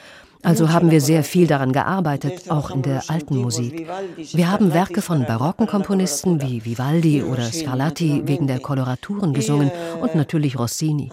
Also 0.43 0.69
haben 0.71 0.91
wir 0.91 1.01
sehr 1.01 1.23
viel 1.23 1.47
daran 1.47 1.73
gearbeitet, 1.73 2.49
auch 2.49 2.69
in 2.69 2.81
der 2.81 3.03
alten 3.09 3.37
Musik. 3.37 3.87
Wir 4.33 4.51
haben 4.51 4.73
Werke 4.73 5.01
von 5.01 5.25
barocken 5.25 5.67
Komponisten 5.67 6.41
wie 6.41 6.63
Vivaldi 6.63 7.23
oder 7.23 7.43
Scarlatti 7.51 8.23
wegen 8.25 8.47
der 8.47 8.59
Koloraturen 8.59 9.33
gesungen 9.33 9.71
und 10.01 10.15
natürlich 10.15 10.57
Rossini. 10.57 11.09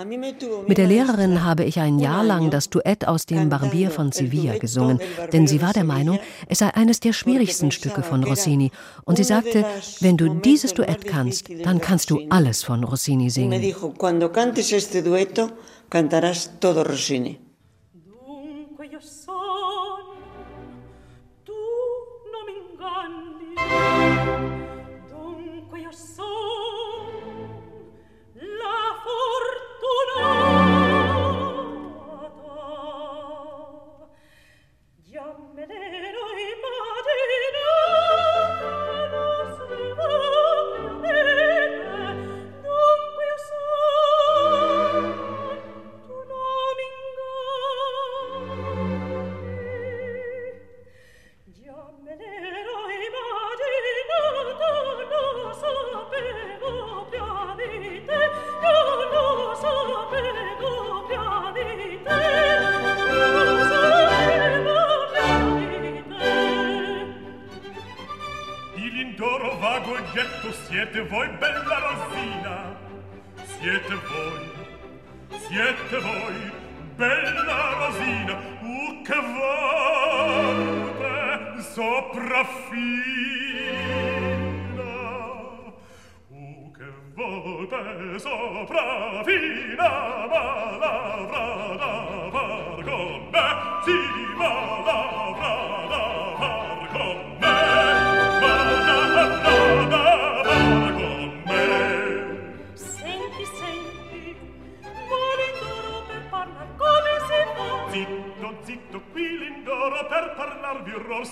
Mit 0.67 0.79
der 0.79 0.87
Lehrerin 0.87 1.45
habe 1.45 1.65
ich 1.65 1.81
ein 1.81 1.99
Jahr 1.99 2.25
lang 2.25 2.51
das 2.51 2.71
Duett 2.71 3.09
aus 3.09 3.27
dem 3.27 3.49
Barbier 3.49 3.91
von 3.91 4.13
Sevilla 4.13 4.59
gesungen, 4.59 5.01
denn 5.33 5.47
sie 5.47 5.63
war 5.63 5.73
der 5.73 5.85
Meinung, 5.85 6.19
es 6.49 6.59
sei 6.59 6.75
eines 6.75 7.01
der 7.01 7.13
schwierigsten 7.13 7.71
Stücke 7.71 8.03
von 8.03 8.25
Rossini. 8.25 8.71
Und 9.05 9.17
sie 9.17 9.25
sagte, 9.25 9.65
wenn 10.01 10.17
du 10.17 10.35
dieses 10.35 10.75
Duett 10.75 11.07
kannst, 11.07 11.49
dann 11.65 11.81
kannst 11.81 12.11
du 12.11 12.21
alles 12.29 12.63
von 12.63 12.85
Rossini 12.85 13.31
singen. 13.31 13.63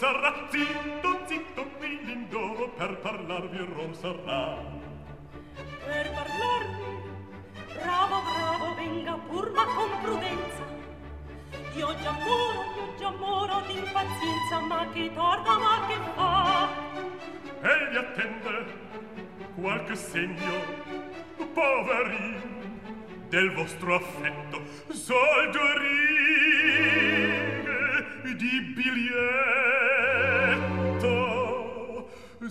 sarà. 0.03 0.31
Zitto 0.51 1.11
zitto 1.27 1.63
dilindoro 1.79 2.71
per 2.71 2.99
parlarvi 2.99 3.59
rom 3.73 3.93
sarà. 3.93 4.59
Per 5.55 6.07
parlarvi 6.19 6.91
bravo 7.75 8.17
bravo 8.31 8.75
venga 8.75 9.15
pur 9.29 9.51
ma 9.53 9.65
con 9.77 9.91
prudenza. 10.03 10.65
Io 11.77 11.95
già 12.03 12.13
moro 12.27 12.61
io 12.79 12.87
già 12.99 13.11
moro 13.11 13.63
d'impazienza 13.69 14.61
ma 14.69 14.89
che 14.93 15.11
torna 15.15 15.59
ma 15.65 15.87
che 15.87 15.99
fa? 16.17 16.69
Egli 17.75 17.97
attende 17.97 18.55
qualche 19.55 19.95
segno 19.95 20.55
poverin 21.55 22.41
del 23.29 23.53
vostro 23.55 23.95
affetto 23.95 24.63
soldorin 24.91 26.33
di 28.23 28.61
biglietto 28.75 30.23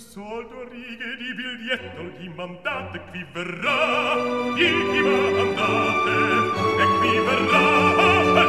soldo 0.02 0.68
righe 0.68 1.16
di 1.16 1.34
biglietto 1.34 2.02
gli 2.18 2.28
mandate 2.30 3.00
qui 3.12 3.26
verrà. 3.32 4.16
Gli 4.56 5.00
mandate 5.02 6.12
e 6.82 6.86
qui 7.00 7.20
verrà. 7.20 7.66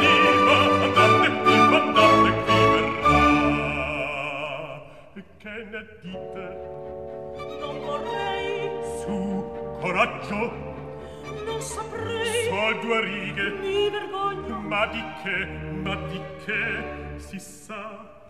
Gli 0.01 0.17
mandate 0.43 1.29
gli 1.29 1.57
mandate 1.69 2.27
qui 2.43 2.59
verrà. 2.73 3.21
Che 5.37 5.55
ne 5.71 5.81
dite? 6.01 6.45
Non 7.61 7.75
vorrei. 7.79 8.59
Su 8.99 9.15
coraggio. 9.79 10.39
Non 11.45 11.61
saprei. 11.61 12.43
Soldo 12.49 12.99
righe. 12.99 13.47
Mi 13.61 13.89
vergogno. 13.89 14.59
Ma 14.59 14.85
di 14.87 15.03
che 15.21 15.45
ma 15.83 15.95
di 16.07 16.19
che? 16.45 17.12
si 17.23 17.39
sa. 17.39 18.21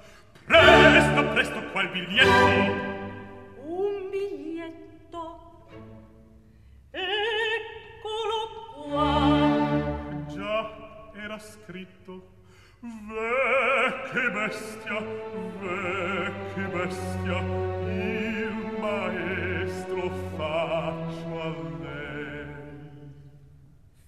Presto 0.46 1.24
presto 1.34 1.60
qual 1.72 1.90
biglietto? 1.90 2.46
Un 3.66 4.10
biglietto. 4.12 5.24
Eccolo 6.92 8.38
qua. 8.76 9.10
Già 10.28 11.12
era 11.16 11.40
scritto. 11.40 12.32
Ve 12.82 14.10
che 14.12 14.30
bestia 14.30 15.00
ve 15.00 16.34
che 16.54 16.64
bestia 16.68 17.40
il 17.88 18.78
maestro 18.78 20.10
faccio 20.36 21.42
a 21.42 21.50
lei. 21.80 22.46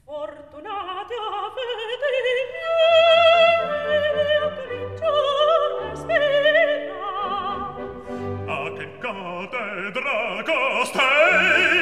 Fortunate 0.03 1.15
vedi 4.11 4.34
spina. 5.95 6.25
A 8.47 8.71
che 8.77 8.87
catedra 8.99 10.43
costa 10.43 11.74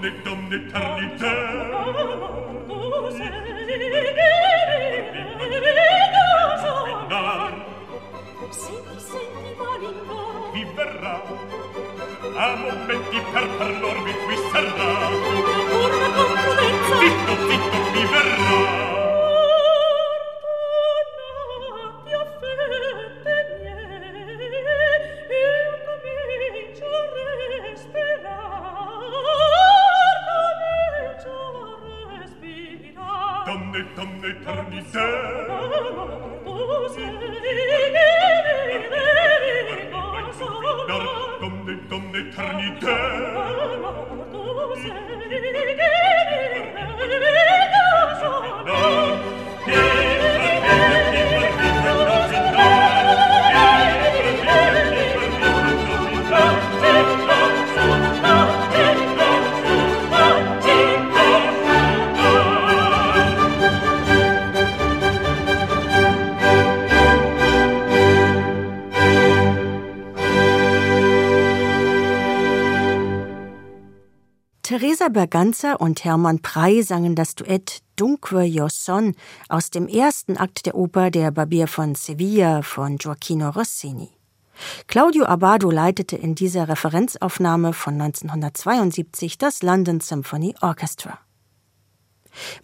omnitum 0.00 0.52
eternite 0.52 1.32
Se 8.50 8.72
ti 8.88 8.98
senti 8.98 9.54
malincono 9.58 10.50
Vi 10.52 10.66
verrà 10.74 11.22
A 12.36 12.56
momenti 12.56 13.20
per 13.32 13.48
parlor 13.58 13.98
mi 14.00 14.12
qui 14.24 14.36
sarà 14.50 15.08
con 15.22 15.90
confidenza 16.16 16.96
Zitto, 17.00 17.34
zitto 17.48 17.79
Berganza 75.10 75.74
und 75.74 76.04
Hermann 76.04 76.40
Prey 76.40 76.82
sangen 76.82 77.14
das 77.14 77.34
Duett 77.34 77.82
Dunque 77.96 78.46
Your 78.48 78.70
Son 78.70 79.14
aus 79.48 79.70
dem 79.70 79.88
ersten 79.88 80.36
Akt 80.36 80.66
der 80.66 80.74
Oper 80.74 81.10
Der 81.10 81.30
Barbier 81.30 81.66
von 81.66 81.94
Sevilla 81.94 82.62
von 82.62 82.96
Gioacchino 82.96 83.50
Rossini. 83.50 84.10
Claudio 84.86 85.24
Abbado 85.24 85.70
leitete 85.70 86.16
in 86.16 86.34
dieser 86.34 86.68
Referenzaufnahme 86.68 87.72
von 87.72 88.00
1972 88.00 89.38
das 89.38 89.62
London 89.62 90.00
Symphony 90.00 90.54
Orchestra. 90.60 91.18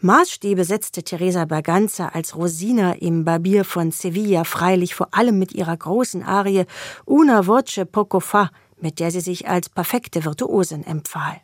Maßstäbe 0.01 0.64
setzte 0.64 1.03
Teresa 1.03 1.44
Berganza 1.44 2.09
als 2.09 2.36
Rosina 2.36 2.92
im 2.92 3.24
Barbier 3.24 3.64
von 3.64 3.90
Sevilla 3.90 4.44
freilich 4.44 4.94
vor 4.94 5.09
allem 5.12 5.38
mit 5.38 5.53
ihrer 5.53 5.76
großen 5.76 6.22
Arie 6.22 6.66
Una 7.05 7.47
voce 7.47 7.80
poco 7.90 8.20
fa, 8.20 8.51
mit 8.80 9.01
der 9.01 9.11
sie 9.11 9.20
sich 9.20 9.49
als 9.49 9.68
perfekte 9.68 10.24
Virtuosin 10.24 10.84
empfahl. 10.84 11.40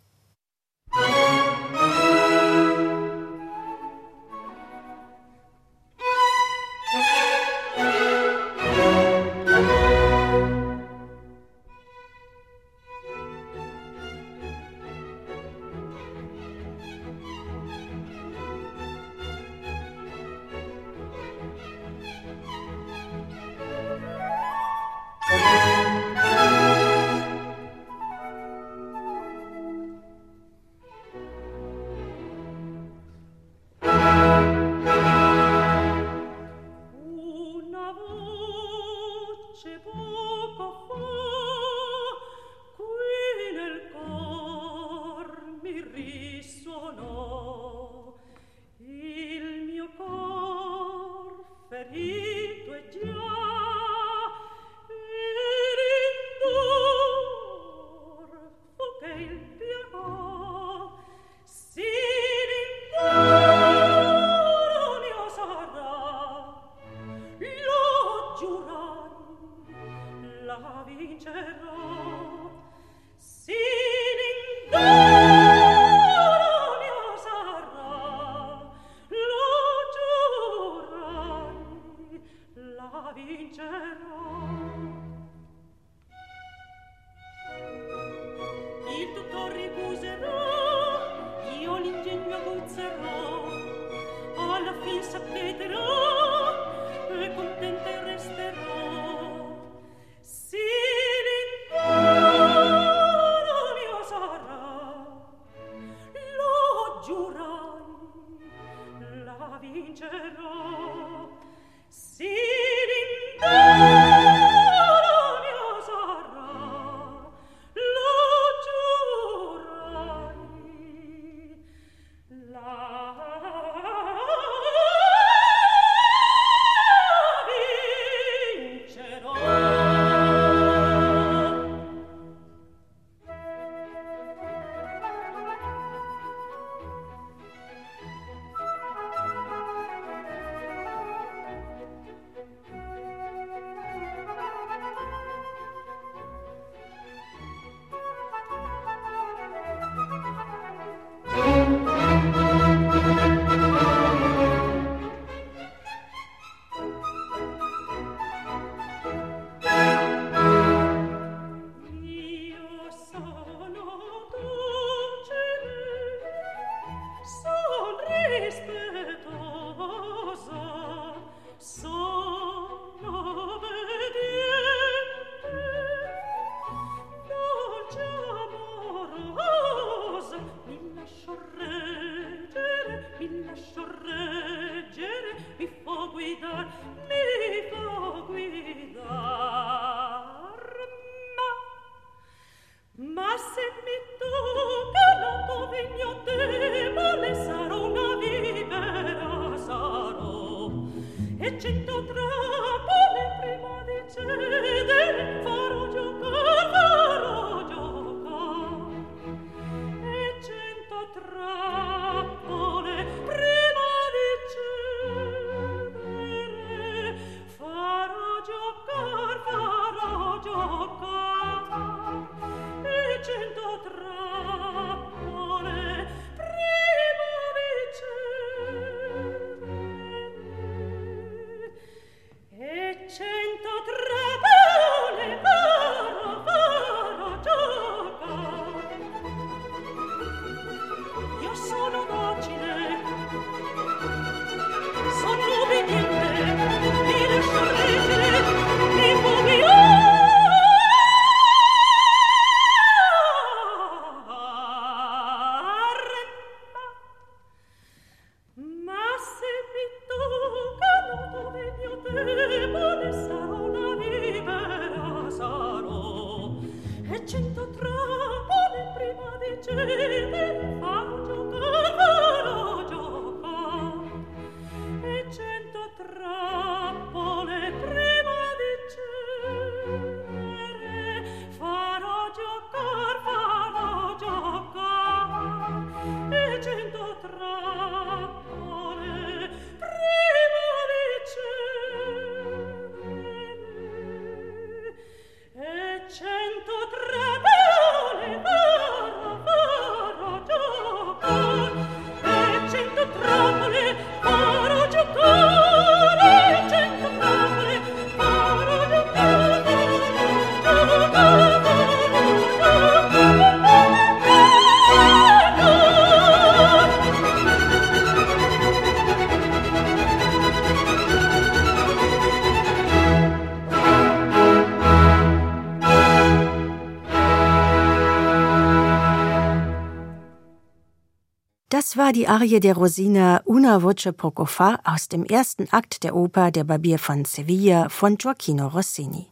War 332.03 332.13
die 332.13 332.27
Arie 332.27 332.59
der 332.59 332.75
Rosina 332.75 333.43
Una 333.45 333.81
voce 333.81 334.13
poco 334.13 334.45
fa 334.45 334.81
aus 334.83 335.07
dem 335.07 335.25
ersten 335.25 335.69
Akt 335.71 336.03
der 336.03 336.17
Oper 336.17 336.51
Der 336.51 336.65
Barbier 336.65 336.99
von 336.99 337.25
Sevilla 337.25 337.89
von 337.91 338.19
Gioacchino 338.19 338.67
Rossini. 338.67 339.29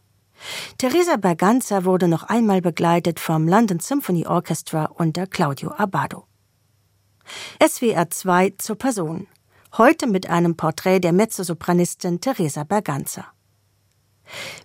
Teresa 0.77 1.17
Berganza 1.17 1.83
wurde 1.83 2.07
noch 2.07 2.23
einmal 2.23 2.61
begleitet 2.61 3.19
vom 3.19 3.45
London 3.45 3.81
Symphony 3.81 4.25
Orchestra 4.25 4.85
unter 4.85 5.27
Claudio 5.27 5.71
Abbado. 5.71 6.27
SWR 7.61 8.09
2 8.09 8.53
zur 8.57 8.77
Person. 8.77 9.27
Heute 9.77 10.07
mit 10.07 10.29
einem 10.29 10.55
Porträt 10.55 11.01
der 11.01 11.11
Mezzosopranistin 11.11 12.21
Teresa 12.21 12.63
Berganza. 12.63 13.25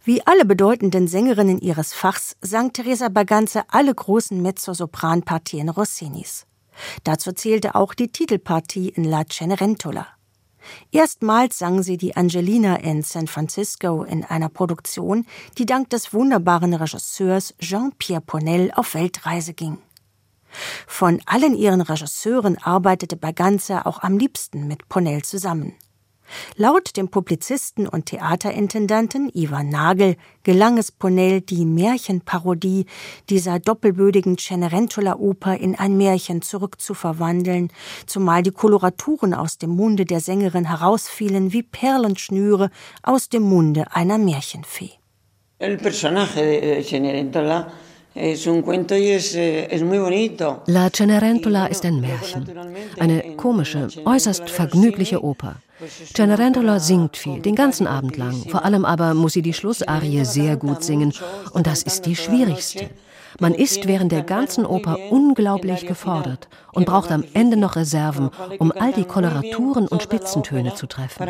Wie 0.05 0.25
alle 0.25 0.45
bedeutenden 0.45 1.09
Sängerinnen 1.09 1.59
ihres 1.59 1.93
Fachs 1.93 2.37
sang 2.41 2.73
Teresa 2.73 3.09
Berganza 3.09 3.65
alle 3.67 3.93
großen 3.93 4.41
Mezzosopranpartien 4.41 5.71
Rossinis. 5.71 6.47
Dazu 7.05 7.33
zählte 7.33 7.75
auch 7.75 7.95
die 7.95 8.09
Titelpartie 8.09 8.89
in 8.89 9.05
La 9.05 9.25
Cenerentola. 9.25 10.07
Erstmals 10.91 11.59
sang 11.59 11.83
sie 11.83 11.97
die 11.97 12.17
Angelina 12.17 12.77
in 12.77 13.03
San 13.03 13.29
Francisco 13.29 14.03
in 14.03 14.25
einer 14.25 14.49
Produktion, 14.49 15.27
die 15.59 15.67
dank 15.67 15.91
des 15.91 16.13
wunderbaren 16.13 16.75
Regisseurs 16.75 17.55
Jean-Pierre 17.61 18.21
Ponel 18.21 18.73
auf 18.75 18.95
Weltreise 18.95 19.55
ging. 19.55 19.79
Von 20.87 21.21
allen 21.27 21.55
ihren 21.55 21.81
Regisseuren 21.81 22.57
arbeitete 22.59 23.17
Berganza 23.17 23.83
auch 23.83 24.03
am 24.03 24.19
liebsten 24.19 24.67
mit 24.67 24.89
Ponel 24.89 25.23
zusammen. 25.23 25.75
Laut 26.57 26.97
dem 26.97 27.09
Publizisten 27.09 27.87
und 27.87 28.07
Theaterintendanten 28.07 29.31
Ivan 29.35 29.69
Nagel 29.69 30.17
gelang 30.43 30.79
es 30.79 30.93
Ponell, 30.93 31.41
die 31.41 31.65
Märchenparodie 31.65 32.87
dieser 33.31 33.59
doppelbödigen 33.59 34.37
Cenerentola-Oper 34.39 35.57
in 35.57 35.75
ein 35.75 35.97
Märchen 35.97 36.43
zurückzuverwandeln, 36.43 37.71
zumal 38.07 38.43
die 38.43 38.51
Koloraturen 38.51 39.35
aus 39.35 39.59
dem 39.59 39.71
Munde 39.71 40.05
der 40.05 40.21
Sängerin 40.21 40.67
herausfielen 40.67 41.53
wie 41.53 41.63
Perlenschnüre 41.63 42.71
aus 43.03 43.29
dem 43.29 43.43
Munde 43.43 43.85
einer 43.93 44.19
Märchenfee. 44.19 44.91
El 45.59 45.79
personaje 45.79 46.61
de 46.61 46.83
Cenerentola 46.83 47.73
Eh, 48.19 48.35
La 50.67 50.91
Cenerentola 50.91 51.67
ist 51.67 51.85
ein 51.85 52.01
Märchen, 52.01 52.47
eine 52.99 53.37
komische, 53.37 53.89
äußerst 54.07 54.49
vergnügliche 54.49 55.23
Oper. 55.23 55.57
Cenerentola 56.15 56.81
singt 56.81 57.17
viel, 57.17 57.41
den 57.41 57.55
ganzen 57.55 57.87
Abend 57.87 58.17
lang, 58.17 58.49
vor 58.49 58.65
allem 58.65 58.85
aber 58.85 59.15
muss 59.15 59.35
sie 59.35 59.43
die 59.43 59.53
Schlussarie 59.53 60.25
sehr 60.25 60.57
gut 60.57 60.83
singen 60.83 61.13
und 61.53 61.67
das 61.67 61.83
ist 61.83 62.07
die 62.07 62.17
schwierigste. 62.17 62.89
Man 63.39 63.55
ist 63.55 63.87
während 63.87 64.13
der 64.13 64.23
ganzen 64.23 64.65
Oper 64.65 64.99
unglaublich 65.11 65.87
gefordert 65.87 66.49
und 66.73 66.87
braucht 66.87 67.11
am 67.11 67.25
Ende 67.35 67.59
noch 67.59 67.77
Reserven, 67.77 68.31
um 68.59 68.73
all 68.73 68.93
die 68.93 69.05
Koloraturen 69.05 69.87
und 69.89 70.03
Spitzentöne 70.03 70.75
zu 70.75 70.87
treffen. 70.87 71.23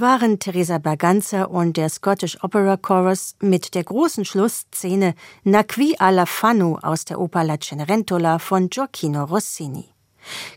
Waren 0.00 0.38
Teresa 0.38 0.76
Berganza 0.76 1.44
und 1.44 1.78
der 1.78 1.88
Scottish 1.88 2.36
Opera 2.44 2.76
Chorus 2.76 3.36
mit 3.40 3.74
der 3.74 3.84
großen 3.84 4.26
Schlussszene 4.26 5.14
Naqui 5.44 5.96
alla 5.98 6.26
Fanu 6.26 6.76
aus 6.82 7.06
der 7.06 7.18
Oper 7.18 7.42
La 7.42 7.56
Cenerentola 7.58 8.38
von 8.38 8.68
Gioacchino 8.68 9.24
Rossini. 9.24 9.88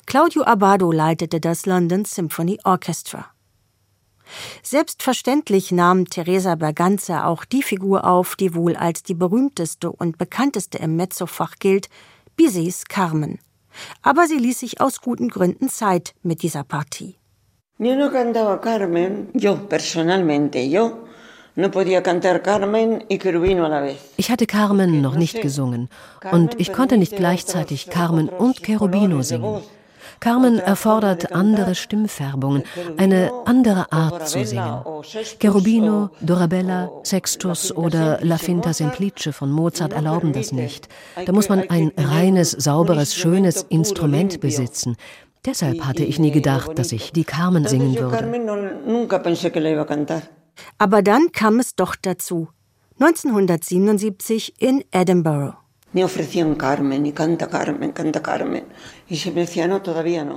Claudio 0.05 0.43
Abbado 0.43 0.91
leitete 0.91 1.39
das 1.39 1.65
London 1.65 2.03
Symphony 2.03 2.59
Orchestra. 2.65 3.27
Selbstverständlich 4.61 5.71
nahm 5.71 6.09
Teresa 6.09 6.55
Berganza 6.55 7.25
auch 7.25 7.45
die 7.45 7.63
Figur 7.63 8.03
auf, 8.03 8.35
die 8.35 8.53
wohl 8.53 8.75
als 8.75 9.03
die 9.03 9.13
berühmteste 9.13 9.93
und 9.93 10.17
bekannteste 10.17 10.79
im 10.79 10.97
Mezzofach 10.97 11.55
gilt, 11.59 11.87
Bizets 12.35 12.83
Carmen. 12.83 13.39
Aber 14.01 14.27
sie 14.27 14.39
ließ 14.39 14.59
sich 14.59 14.81
aus 14.81 14.99
guten 14.99 15.29
Gründen 15.29 15.69
Zeit 15.69 16.15
mit 16.21 16.41
dieser 16.41 16.65
Partie. 16.65 17.15
Yo 17.77 17.95
no 17.95 18.09
cantaba 18.09 18.61
Carmen, 18.61 19.29
yo 19.33 19.67
personalmente, 19.67 20.69
yo 20.69 21.05
ich 24.17 24.29
hatte 24.29 24.45
Carmen 24.45 25.01
noch 25.01 25.15
nicht 25.15 25.41
gesungen 25.41 25.87
und 26.33 26.59
ich 26.59 26.73
konnte 26.73 26.97
nicht 26.97 27.15
gleichzeitig 27.15 27.89
Carmen 27.89 28.27
und 28.27 28.61
Cherubino 28.61 29.21
singen. 29.21 29.61
Carmen 30.19 30.59
erfordert 30.59 31.33
andere 31.33 31.75
Stimmfärbungen, 31.75 32.63
eine 32.97 33.31
andere 33.45 33.91
Art 33.91 34.27
zu 34.27 34.45
singen. 34.45 34.83
Cherubino, 35.39 36.09
Dorabella, 36.19 36.91
Sextus 37.03 37.75
oder 37.75 38.19
La 38.21 38.37
Finta 38.37 38.73
Semplice 38.73 39.31
von 39.31 39.49
Mozart 39.49 39.93
erlauben 39.93 40.33
das 40.33 40.51
nicht. 40.51 40.89
Da 41.25 41.31
muss 41.31 41.47
man 41.49 41.69
ein 41.69 41.91
reines, 41.97 42.51
sauberes, 42.51 43.15
schönes 43.15 43.63
Instrument 43.69 44.41
besitzen. 44.41 44.97
Deshalb 45.45 45.85
hatte 45.85 46.03
ich 46.03 46.19
nie 46.19 46.31
gedacht, 46.31 46.77
dass 46.77 46.91
ich 46.91 47.11
die 47.11 47.23
Carmen 47.23 47.67
singen 47.67 47.95
würde. 47.95 48.51
Aber 50.77 51.01
dann 51.01 51.31
kam 51.31 51.59
es 51.59 51.75
doch 51.75 51.95
dazu. 51.95 52.49
1977 52.99 54.61
in 54.61 54.83
Edinburgh. 54.91 55.57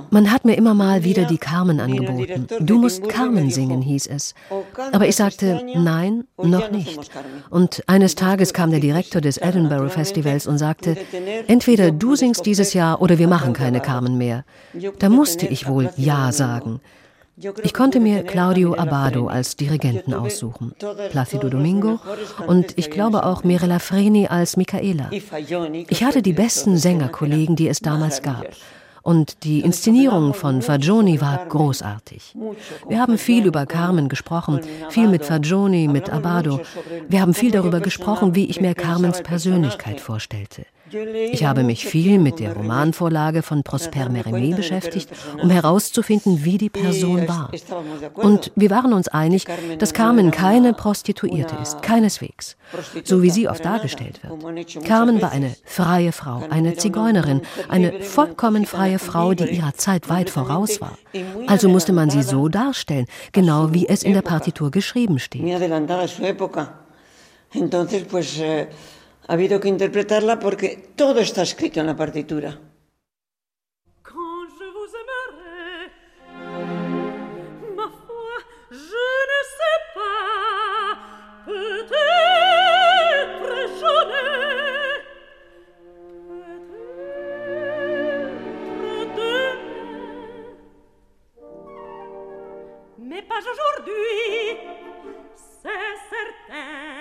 Man 0.09 0.31
hat 0.31 0.45
mir 0.45 0.55
immer 0.55 0.73
mal 0.73 1.03
wieder 1.03 1.25
die 1.25 1.37
Carmen 1.37 1.81
angeboten. 1.81 2.47
Du 2.61 2.77
musst 2.77 3.07
Carmen 3.09 3.51
singen, 3.51 3.81
hieß 3.81 4.07
es. 4.07 4.33
Aber 4.93 5.07
ich 5.07 5.17
sagte, 5.17 5.61
nein, 5.75 6.23
noch 6.37 6.71
nicht. 6.71 7.11
Und 7.49 7.83
eines 7.87 8.15
Tages 8.15 8.53
kam 8.53 8.71
der 8.71 8.79
Direktor 8.79 9.21
des 9.21 9.37
Edinburgh 9.37 9.89
Festivals 9.89 10.47
und 10.47 10.57
sagte, 10.57 10.95
entweder 11.47 11.91
du 11.91 12.15
singst 12.15 12.45
dieses 12.45 12.73
Jahr 12.73 13.01
oder 13.01 13.19
wir 13.19 13.27
machen 13.27 13.51
keine 13.51 13.81
Carmen 13.81 14.17
mehr. 14.17 14.45
Da 14.99 15.09
musste 15.09 15.45
ich 15.45 15.67
wohl 15.67 15.89
Ja 15.97 16.31
sagen. 16.31 16.79
Ich 17.63 17.73
konnte 17.73 17.99
mir 17.99 18.23
Claudio 18.23 18.75
Abado 18.75 19.27
als 19.27 19.55
Dirigenten 19.55 20.13
aussuchen, 20.13 20.73
Placido 21.11 21.49
Domingo 21.49 21.99
und 22.47 22.77
ich 22.77 22.89
glaube 22.89 23.25
auch 23.25 23.43
Mirella 23.43 23.79
Freni 23.79 24.27
als 24.27 24.57
Michaela. 24.57 25.09
Ich 25.11 26.03
hatte 26.03 26.21
die 26.21 26.33
besten 26.33 26.77
Sängerkollegen, 26.77 27.55
die 27.55 27.67
es 27.67 27.79
damals 27.79 28.21
gab. 28.21 28.45
Und 29.01 29.43
die 29.43 29.61
Inszenierung 29.61 30.33
von 30.33 30.61
Fagioni 30.61 31.21
war 31.21 31.45
großartig. 31.47 32.35
Wir 32.87 32.99
haben 32.99 33.17
viel 33.17 33.45
über 33.45 33.65
Carmen 33.65 34.09
gesprochen, 34.09 34.59
viel 34.89 35.07
mit 35.07 35.25
Fagioni, 35.25 35.87
mit 35.87 36.09
Abado. 36.09 36.59
Wir 37.07 37.21
haben 37.21 37.33
viel 37.33 37.51
darüber 37.51 37.79
gesprochen, 37.79 38.35
wie 38.35 38.45
ich 38.45 38.59
mir 38.59 38.75
Carmens 38.75 39.23
Persönlichkeit 39.23 40.01
vorstellte. 40.01 40.65
Ich 41.31 41.43
habe 41.43 41.63
mich 41.63 41.85
viel 41.85 42.19
mit 42.19 42.39
der 42.39 42.53
Romanvorlage 42.55 43.41
von 43.43 43.63
Prosper 43.63 44.09
Mérimée 44.09 44.55
beschäftigt, 44.55 45.09
um 45.41 45.49
herauszufinden, 45.49 46.45
wie 46.45 46.57
die 46.57 46.69
Person 46.69 47.27
war. 47.27 47.51
Und 48.15 48.51
wir 48.55 48.69
waren 48.69 48.93
uns 48.93 49.07
einig, 49.07 49.45
dass 49.77 49.93
Carmen 49.93 50.31
keine 50.31 50.73
Prostituierte 50.73 51.55
ist, 51.61 51.81
keineswegs, 51.81 52.57
so 53.03 53.21
wie 53.21 53.29
sie 53.29 53.47
oft 53.47 53.63
dargestellt 53.63 54.21
wird. 54.23 54.85
Carmen 54.85 55.21
war 55.21 55.31
eine 55.31 55.55
freie 55.63 56.11
Frau, 56.11 56.43
eine 56.49 56.75
Zigeunerin, 56.75 57.41
eine 57.67 58.01
vollkommen 58.01 58.65
freie 58.65 58.99
Frau, 58.99 59.33
die 59.33 59.45
ihrer 59.45 59.73
Zeit 59.75 60.09
weit 60.09 60.29
voraus 60.29 60.81
war. 60.81 60.97
Also 61.47 61.69
musste 61.69 61.93
man 61.93 62.09
sie 62.09 62.23
so 62.23 62.47
darstellen, 62.47 63.05
genau 63.31 63.73
wie 63.73 63.87
es 63.87 64.03
in 64.03 64.13
der 64.13 64.21
Partitur 64.21 64.71
geschrieben 64.71 65.19
steht. 65.19 65.43
Ha 69.29 69.33
habido 69.33 69.59
que 69.59 69.67
interpretarla 69.67 70.39
porque 70.39 70.69
todo 70.95 71.19
está 71.19 71.43
escrito 71.43 71.79
en 71.79 71.85
la 71.85 71.95
partitura. 71.95 72.59
Mais 92.97 93.21
pas 93.31 93.45
aujourd'hui, 93.53 94.57
c'est 95.61 95.95
certain. 96.09 96.98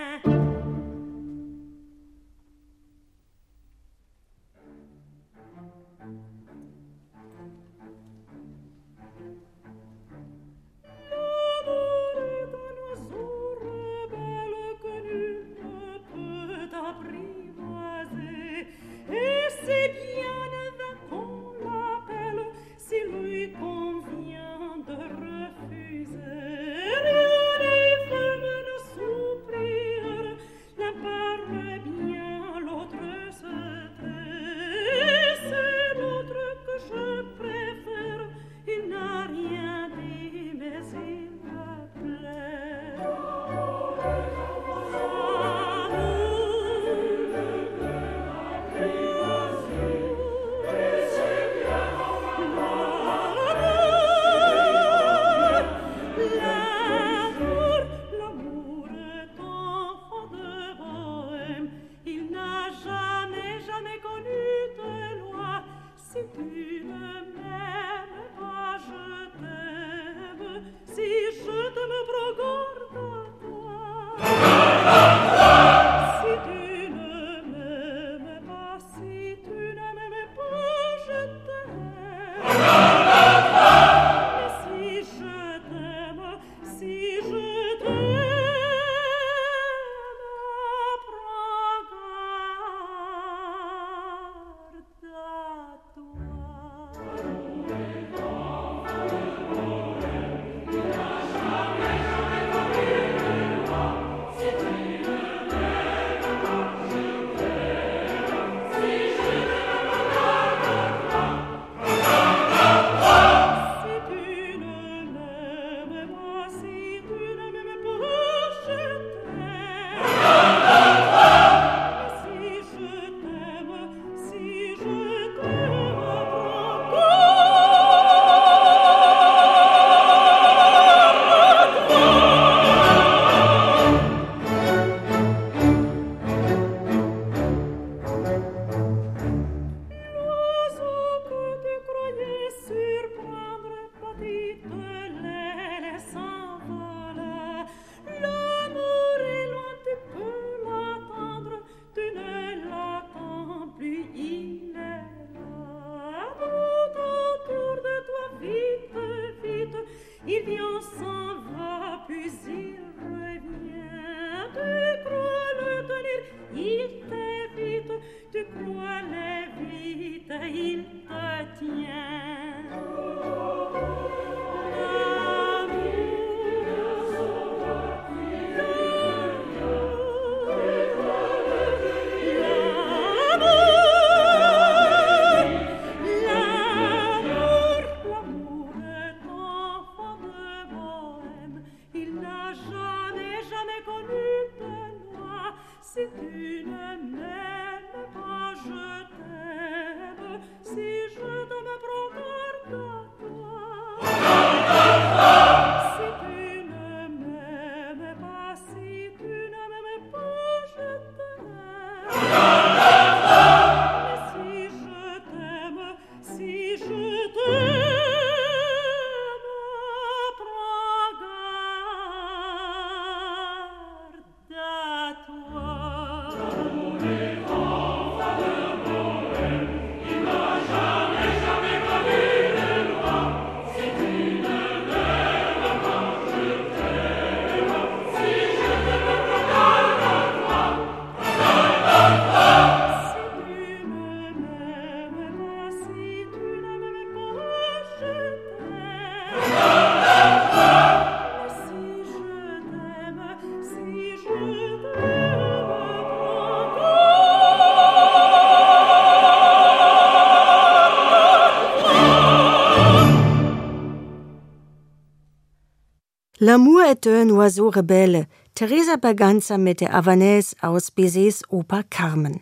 L'amour 266.49 266.81
est 266.81 267.07
un 267.07 267.29
oiseau 267.29 267.69
rebelle, 267.69 268.27
Teresa 268.55 268.97
Berganza 268.97 269.59
mit 269.59 269.83
der 269.83 269.93
Havanaise 269.93 270.57
aus 270.63 270.91
Bizets 270.91 271.43
Oper 271.51 271.83
Carmen. 271.91 272.41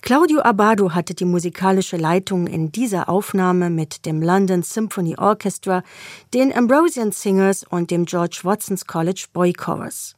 Claudio 0.00 0.40
Abbado 0.40 0.94
hatte 0.94 1.12
die 1.12 1.26
musikalische 1.26 1.98
Leitung 1.98 2.46
in 2.46 2.72
dieser 2.72 3.10
Aufnahme 3.10 3.68
mit 3.68 4.06
dem 4.06 4.22
London 4.22 4.62
Symphony 4.62 5.14
Orchestra, 5.18 5.82
den 6.32 6.56
Ambrosian 6.56 7.12
Singers 7.12 7.64
und 7.68 7.90
dem 7.90 8.06
George 8.06 8.40
Watson's 8.44 8.86
College 8.86 9.26
Boy 9.34 9.52
Chorus. 9.52 10.16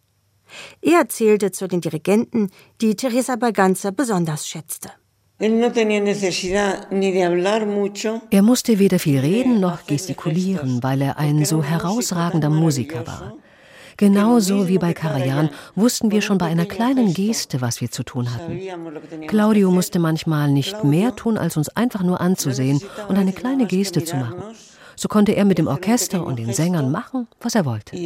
Er 0.80 1.08
zählte 1.08 1.50
zu 1.50 1.66
den 1.66 1.80
Dirigenten, 1.80 2.52
die 2.80 2.94
Teresa 2.94 3.34
Berganza 3.34 3.90
besonders 3.90 4.46
schätzte. 4.46 4.90
Er 8.30 8.42
musste 8.42 8.78
weder 8.78 8.98
viel 8.98 9.20
reden 9.20 9.58
noch 9.58 9.86
gestikulieren, 9.86 10.82
weil 10.82 11.00
er 11.00 11.18
ein 11.18 11.46
so 11.46 11.62
herausragender 11.62 12.50
Musiker 12.50 13.06
war. 13.06 13.34
Genauso 13.96 14.68
wie 14.68 14.76
bei 14.76 14.92
Karajan 14.92 15.48
wussten 15.74 16.10
wir 16.10 16.20
schon 16.20 16.36
bei 16.36 16.46
einer 16.46 16.66
kleinen 16.66 17.14
Geste, 17.14 17.62
was 17.62 17.80
wir 17.80 17.90
zu 17.90 18.02
tun 18.02 18.34
hatten. 18.34 18.60
Claudio 19.26 19.70
musste 19.70 19.98
manchmal 19.98 20.50
nicht 20.50 20.84
mehr 20.84 21.16
tun, 21.16 21.38
als 21.38 21.56
uns 21.56 21.70
einfach 21.70 22.02
nur 22.02 22.20
anzusehen 22.20 22.80
und 23.08 23.16
eine 23.16 23.32
kleine 23.32 23.66
Geste 23.66 24.04
zu 24.04 24.16
machen. 24.16 24.42
So 24.94 25.08
konnte 25.08 25.32
er 25.32 25.46
mit 25.46 25.56
dem 25.56 25.68
Orchester 25.68 26.26
und 26.26 26.38
den 26.38 26.52
Sängern 26.52 26.90
machen, 26.90 27.28
was 27.40 27.54
er 27.54 27.64
wollte. 27.64 27.96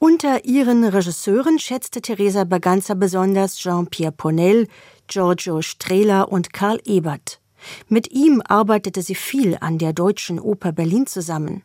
Unter 0.00 0.44
ihren 0.44 0.84
Regisseuren 0.84 1.58
schätzte 1.58 2.00
Teresa 2.00 2.44
Berganza 2.44 2.94
besonders 2.94 3.56
Jean-Pierre 3.58 4.12
Ponel, 4.12 4.68
Giorgio 5.08 5.60
Strehler 5.60 6.30
und 6.30 6.52
Karl 6.52 6.80
Ebert. 6.84 7.40
Mit 7.88 8.12
ihm 8.12 8.40
arbeitete 8.46 9.02
sie 9.02 9.16
viel 9.16 9.58
an 9.60 9.78
der 9.78 9.92
Deutschen 9.92 10.38
Oper 10.38 10.70
Berlin 10.70 11.08
zusammen. 11.08 11.64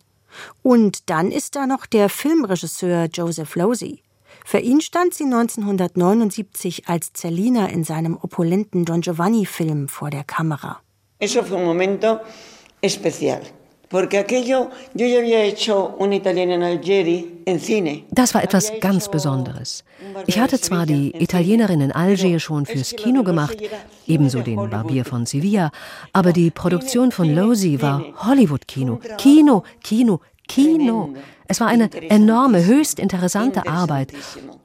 Und 0.63 1.11
dann 1.11 1.31
ist 1.31 1.55
da 1.55 1.67
noch 1.67 1.85
der 1.85 2.09
Filmregisseur 2.09 3.07
Joseph 3.13 3.55
Losey. 3.55 4.01
Für 4.43 4.57
ihn 4.57 4.81
stand 4.81 5.13
sie 5.13 5.25
1979 5.25 6.89
als 6.89 7.13
Zerlina 7.13 7.67
in 7.67 7.83
seinem 7.83 8.17
opulenten 8.17 8.83
Don 8.83 9.01
Giovanni-Film 9.01 9.89
vor 9.89 10.09
der 10.09 10.23
Kamera. 10.23 10.81
Eso 11.19 11.43
fue 11.43 11.57
un 11.57 11.65
momento 11.65 12.19
especial. 12.81 13.41
Porque 13.93 14.17
aquello, 14.17 14.71
yo 14.95 15.05
ya 15.05 15.19
había 15.19 15.43
hecho 15.43 15.95
un 15.99 16.13
italiano 16.13 16.53
en 16.53 16.63
Algeri 16.63 17.43
en 17.45 17.59
cine. 17.59 18.05
Das 18.09 18.33
war 18.33 18.43
etwas 18.43 18.73
ganz 18.81 19.07
Besonderes. 19.07 19.83
Ich 20.25 20.39
hatte 20.39 20.59
zwar 20.59 20.87
die 20.87 21.13
Italienerin 21.21 21.79
in 21.79 21.91
Algier 21.91 22.39
schon 22.39 22.65
fürs 22.65 22.95
Kino 22.95 23.23
gemacht, 23.23 23.55
ebenso 24.07 24.41
den 24.41 24.67
Barbier 24.67 25.05
von 25.05 25.27
Sevilla, 25.27 25.69
aber 26.11 26.33
die 26.33 26.49
Produktion 26.49 27.11
von 27.11 27.29
Losey 27.35 27.83
war 27.83 28.03
Hollywood-Kino. 28.25 28.99
Kino, 29.19 29.63
Kino, 29.83 30.21
Kino. 30.47 31.13
Es 31.47 31.59
war 31.59 31.67
eine 31.67 31.91
enorme, 32.09 32.65
höchst 32.65 32.97
interessante 32.97 33.67
Arbeit. 33.67 34.11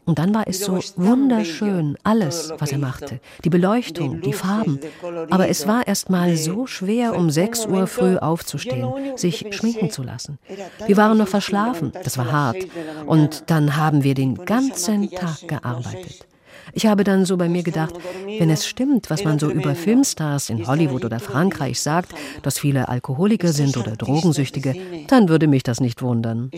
Und 0.08 0.18
dann 0.18 0.34
war 0.34 0.44
es 0.46 0.60
so 0.60 0.80
wunderschön, 0.96 1.98
alles, 2.02 2.50
was 2.56 2.72
er 2.72 2.78
machte. 2.78 3.20
Die 3.44 3.50
Beleuchtung, 3.50 4.22
die 4.22 4.32
Farben. 4.32 4.80
Aber 5.28 5.50
es 5.50 5.66
war 5.66 5.86
erst 5.86 6.08
mal 6.08 6.34
so 6.34 6.66
schwer, 6.66 7.14
um 7.14 7.28
6 7.28 7.66
Uhr 7.66 7.86
früh 7.86 8.16
aufzustehen, 8.16 9.18
sich 9.18 9.44
schminken 9.50 9.90
zu 9.90 10.02
lassen. 10.02 10.38
Wir 10.86 10.96
waren 10.96 11.18
noch 11.18 11.28
verschlafen, 11.28 11.92
das 12.04 12.16
war 12.16 12.32
hart. 12.32 12.56
Und 13.04 13.50
dann 13.50 13.76
haben 13.76 14.02
wir 14.02 14.14
den 14.14 14.46
ganzen 14.46 15.10
Tag 15.10 15.46
gearbeitet. 15.46 16.27
Ich 16.72 16.86
habe 16.86 17.04
dann 17.04 17.24
so 17.24 17.36
bei 17.36 17.48
mir 17.48 17.62
gedacht, 17.62 17.94
wenn 18.26 18.50
es 18.50 18.66
stimmt, 18.66 19.10
was 19.10 19.24
man 19.24 19.38
so 19.38 19.50
über 19.50 19.74
Filmstars 19.74 20.50
in 20.50 20.66
Hollywood 20.66 21.04
oder 21.04 21.20
Frankreich 21.20 21.80
sagt, 21.80 22.12
dass 22.42 22.58
viele 22.58 22.88
Alkoholiker 22.88 23.52
sind 23.52 23.76
oder 23.76 23.96
Drogensüchtige, 23.96 24.74
dann 25.06 25.28
würde 25.28 25.46
mich 25.46 25.62
das 25.62 25.80
nicht 25.80 26.02
wundern. 26.02 26.50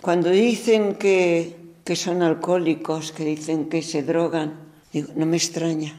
Cuando 0.00 0.30
dicen 0.30 0.96
que, 0.96 1.56
que 1.84 1.96
son 1.96 2.22
alcohólicos, 2.22 3.12
que 3.12 3.24
dicen 3.24 3.68
que 3.68 3.82
se 3.82 4.04
drogan, 4.04 4.52
digo, 4.92 5.12
no 5.16 5.26
me 5.26 5.36
extraña. 5.36 5.92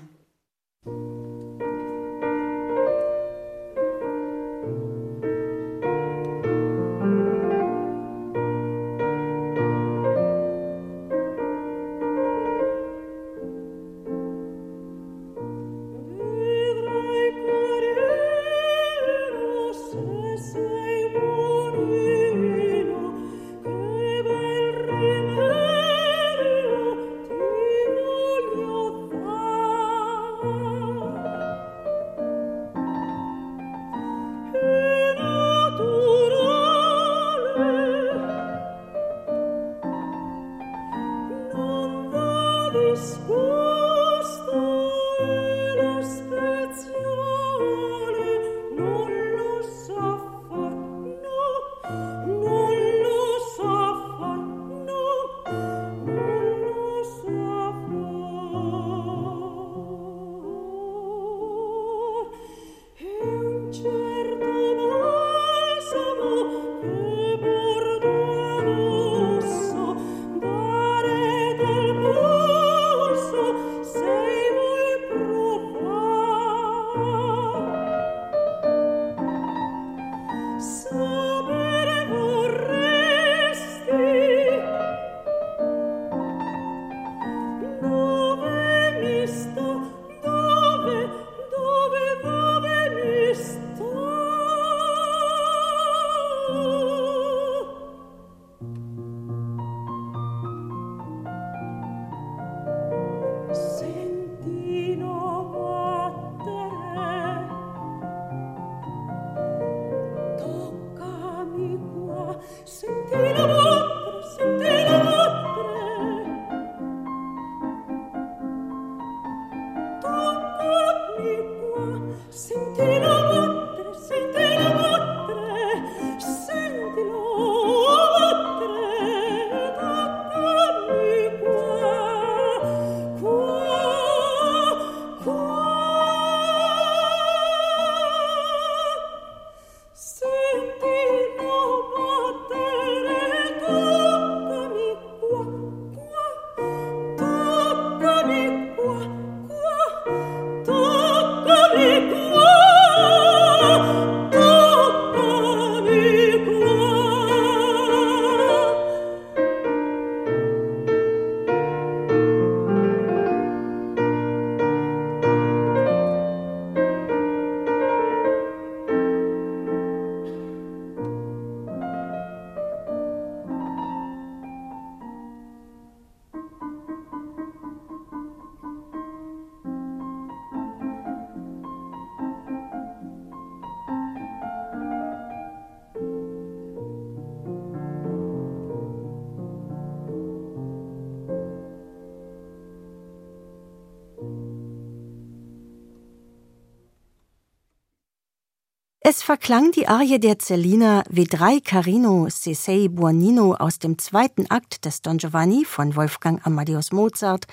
Es 199.20 199.26
verklang 199.26 199.74
die 199.74 199.86
Arie 199.86 200.18
der 200.18 200.40
Cellina 200.40 201.04
Vedrai 201.10 201.60
Carino 201.60 202.30
Cesei 202.30 202.88
Buonino 202.88 203.54
aus 203.54 203.78
dem 203.78 203.98
zweiten 203.98 204.50
Akt 204.50 204.86
des 204.86 205.02
Don 205.02 205.18
Giovanni 205.18 205.66
von 205.66 205.98
Wolfgang 205.98 206.40
Amadeus 206.48 206.94
Mozart 206.94 207.46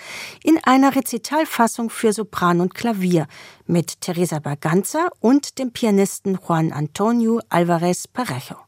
in 0.45 0.63
einer 0.63 0.95
Rezitalfassung 0.95 1.91
für 1.91 2.13
Sopran 2.13 2.61
und 2.61 2.77
Klavier 2.77 3.27
mit 3.67 4.01
Teresa 4.01 4.39
Berganza 4.39 5.09
und 5.19 5.59
dem 5.59 5.73
Pianisten 5.73 6.39
Juan 6.39 6.71
Antonio 6.71 7.41
Alvarez 7.49 8.07
Parejo. 8.07 8.59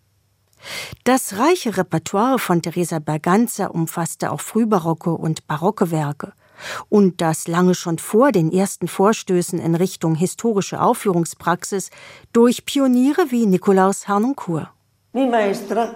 Das 1.05 1.39
reiche 1.39 1.77
Repertoire 1.77 2.41
von 2.41 2.62
Teresa 2.62 2.99
Berganza 2.99 3.66
umfasste 3.66 4.33
auch 4.33 4.41
frühbarocke 4.41 5.11
und 5.11 5.47
barocke 5.47 5.93
Werke– 5.93 6.33
und 6.89 7.20
das 7.20 7.48
lange 7.48 7.74
schon 7.74 7.98
vor 7.98 8.32
den 8.32 8.52
ersten 8.52 8.89
Vorstößen 8.89 9.59
in 9.59 9.74
Richtung 9.74 10.14
historische 10.14 10.80
Aufführungspraxis 10.80 11.90
durch 12.32 12.64
Pioniere 12.64 13.30
wie 13.30 13.47
Nikolaus 13.47 14.09
Harnoncourt. 14.09 14.68
Mi 15.12 15.26
maestra 15.26 15.94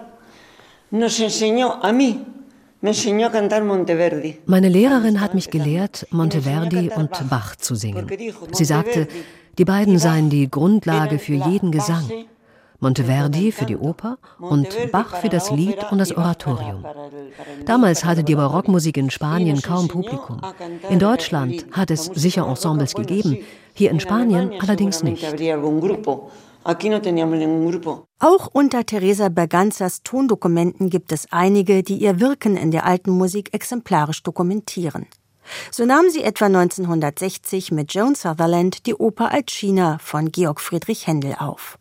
nos 0.91 1.19
enseñó 1.19 1.79
a 1.81 1.91
mí 1.91 2.19
meine 4.45 4.67
Lehrerin 4.67 5.21
hat 5.21 5.33
mich 5.33 5.49
gelehrt, 5.49 6.05
Monteverdi 6.11 6.91
und 6.93 7.29
Bach 7.29 7.55
zu 7.55 7.75
singen. 7.75 8.11
Sie 8.51 8.65
sagte, 8.65 9.07
die 9.57 9.63
beiden 9.63 9.97
seien 9.99 10.29
die 10.29 10.51
Grundlage 10.51 11.17
für 11.17 11.35
jeden 11.35 11.71
Gesang. 11.71 12.03
Monteverdi 12.83 13.53
für 13.53 13.65
die 13.65 13.77
Oper 13.77 14.17
und 14.39 14.67
Bach 14.91 15.15
für 15.15 15.29
das 15.29 15.49
Lied 15.51 15.77
und 15.89 15.99
das 15.99 16.11
Oratorium. 16.15 16.85
Damals 17.65 18.03
hatte 18.03 18.25
die 18.25 18.35
Barockmusik 18.35 18.97
in 18.97 19.09
Spanien 19.09 19.61
kaum 19.61 19.87
Publikum. 19.87 20.41
In 20.89 20.99
Deutschland 20.99 21.65
hat 21.71 21.91
es 21.91 22.05
sicher 22.05 22.45
Ensembles 22.45 22.93
gegeben, 22.93 23.37
hier 23.73 23.89
in 23.89 24.01
Spanien 24.01 24.51
allerdings 24.59 25.01
nicht. 25.01 25.25
Auch 28.19 28.47
unter 28.51 28.85
Teresa 28.85 29.29
Berganzas 29.29 30.03
Tondokumenten 30.03 30.89
gibt 30.89 31.11
es 31.13 31.27
einige, 31.31 31.83
die 31.83 31.97
ihr 31.97 32.19
Wirken 32.19 32.57
in 32.57 32.71
der 32.71 32.85
alten 32.85 33.11
Musik 33.11 33.53
exemplarisch 33.53 34.23
dokumentieren. 34.23 35.07
So 35.71 35.85
nahm 35.85 36.09
sie 36.09 36.23
etwa 36.23 36.45
1960 36.45 37.71
mit 37.71 37.93
Joan 37.93 38.15
Sutherland 38.15 38.85
die 38.85 38.95
Oper 38.95 39.31
Alcina 39.31 39.97
von 39.99 40.31
Georg 40.31 40.59
Friedrich 40.59 41.07
Händel 41.07 41.35
auf. 41.39 41.77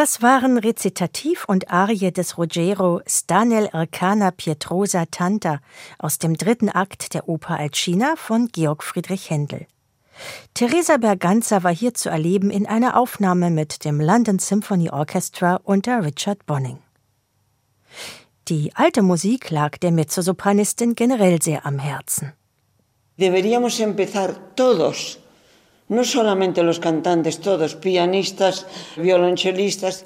Das 0.00 0.22
waren 0.22 0.58
Rezitativ 0.58 1.44
und 1.46 1.72
Arie 1.72 2.12
des 2.12 2.38
Ruggero 2.38 3.00
Stanel 3.04 3.68
Arcana 3.72 4.30
Pietrosa 4.30 5.06
Tanta 5.10 5.58
aus 5.98 6.18
dem 6.18 6.36
dritten 6.36 6.68
Akt 6.68 7.14
der 7.14 7.28
Oper 7.28 7.58
Alcina 7.58 8.14
von 8.14 8.46
Georg 8.52 8.84
Friedrich 8.84 9.28
Händel. 9.28 9.66
Teresa 10.54 10.98
Berganza 10.98 11.64
war 11.64 11.74
hier 11.74 11.94
zu 11.94 12.10
erleben 12.10 12.52
in 12.52 12.64
einer 12.64 12.96
Aufnahme 12.96 13.50
mit 13.50 13.84
dem 13.84 14.00
London 14.00 14.38
Symphony 14.38 14.88
Orchestra 14.88 15.58
unter 15.64 16.04
Richard 16.04 16.46
Bonning. 16.46 16.78
Die 18.46 18.70
alte 18.76 19.02
Musik 19.02 19.50
lag 19.50 19.78
der 19.78 19.90
Mezzosopranistin 19.90 20.94
generell 20.94 21.42
sehr 21.42 21.66
am 21.66 21.80
Herzen. 21.80 22.34
Deberíamos 23.18 23.80
empezar 23.80 24.54
todos 24.54 25.18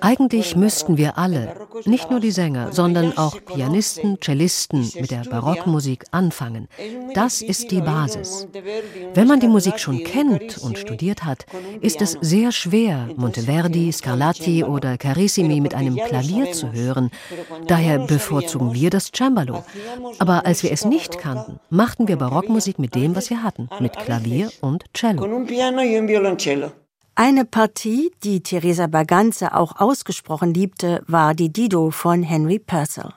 eigentlich 0.00 0.56
müssten 0.56 0.96
wir 0.96 1.18
alle, 1.18 1.56
nicht 1.86 2.08
nur 2.08 2.20
die 2.20 2.30
Sänger, 2.30 2.72
sondern 2.72 3.18
auch 3.18 3.36
Pianisten, 3.44 4.18
Cellisten 4.20 4.88
mit 4.94 5.10
der 5.10 5.24
Barockmusik 5.28 6.04
anfangen. 6.12 6.68
Das 7.14 7.42
ist 7.42 7.72
die 7.72 7.80
Basis. 7.80 8.46
Wenn 9.14 9.26
man 9.26 9.40
die 9.40 9.48
Musik 9.48 9.80
schon 9.80 10.04
kennt 10.04 10.58
und 10.58 10.78
studiert 10.78 11.24
hat, 11.24 11.46
ist 11.80 12.00
es 12.00 12.16
sehr 12.20 12.52
schwer, 12.52 13.08
Monteverdi, 13.16 13.90
Scarlatti 13.90 14.62
oder 14.62 14.96
Carissimi 14.96 15.60
mit 15.60 15.74
einem 15.74 15.96
Klavier 15.96 16.52
zu 16.52 16.70
hören. 16.72 17.10
Daher 17.66 17.98
bevorzugen 17.98 18.72
wir 18.72 18.90
das 18.90 19.10
Cembalo. 19.10 19.64
Aber 20.20 20.46
als 20.46 20.62
wir 20.62 20.70
es 20.70 20.84
nicht 20.84 21.18
kannten, 21.18 21.58
machten 21.70 22.06
wir 22.06 22.16
Barockmusik 22.16 22.78
mit 22.78 22.94
dem, 22.94 23.16
was 23.16 23.30
wir 23.30 23.42
hatten, 23.42 23.68
mit 23.80 23.98
Klavier 23.98 24.48
und 24.60 24.84
Cello 24.94 25.42
piano 25.72 25.82
y 25.82 26.06
violoncello. 26.06 26.72
Eine 27.14 27.44
Partie, 27.44 28.10
die 28.22 28.42
Teresa 28.42 28.86
Berganza 28.86 29.48
auch 29.48 29.76
ausgesprochen 29.76 30.54
liebte, 30.54 31.02
war 31.06 31.34
die 31.34 31.52
Dido 31.52 31.90
von 31.90 32.22
Henry 32.22 32.58
Purcell. 32.58 33.12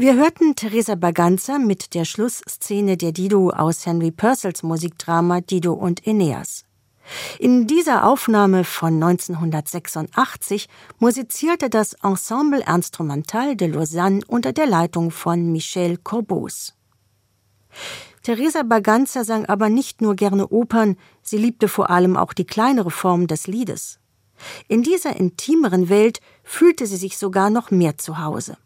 Wir 0.00 0.14
hörten 0.14 0.56
Teresa 0.56 0.94
Baganza 0.94 1.58
mit 1.58 1.92
der 1.92 2.06
Schlussszene 2.06 2.96
der 2.96 3.12
Dido 3.12 3.50
aus 3.50 3.84
Henry 3.84 4.10
Purcells 4.10 4.62
Musikdrama 4.62 5.42
Dido 5.42 5.74
und 5.74 6.06
Aeneas. 6.06 6.64
In 7.38 7.66
dieser 7.66 8.06
Aufnahme 8.06 8.64
von 8.64 8.94
1986 8.94 10.70
musizierte 10.98 11.68
das 11.68 11.92
Ensemble 12.02 12.64
Instrumental 12.66 13.56
de 13.56 13.68
Lausanne 13.68 14.22
unter 14.26 14.54
der 14.54 14.66
Leitung 14.66 15.10
von 15.10 15.52
Michel 15.52 15.98
Corbos. 15.98 16.72
Teresa 18.22 18.62
Baganza 18.62 19.22
sang 19.22 19.44
aber 19.44 19.68
nicht 19.68 20.00
nur 20.00 20.16
gerne 20.16 20.48
Opern, 20.48 20.96
sie 21.20 21.36
liebte 21.36 21.68
vor 21.68 21.90
allem 21.90 22.16
auch 22.16 22.32
die 22.32 22.46
kleinere 22.46 22.90
Form 22.90 23.26
des 23.26 23.46
Liedes. 23.46 23.98
In 24.66 24.82
dieser 24.82 25.16
intimeren 25.16 25.90
Welt 25.90 26.20
fühlte 26.42 26.86
sie 26.86 26.96
sich 26.96 27.18
sogar 27.18 27.50
noch 27.50 27.70
mehr 27.70 27.98
zu 27.98 28.16
Hause. 28.16 28.56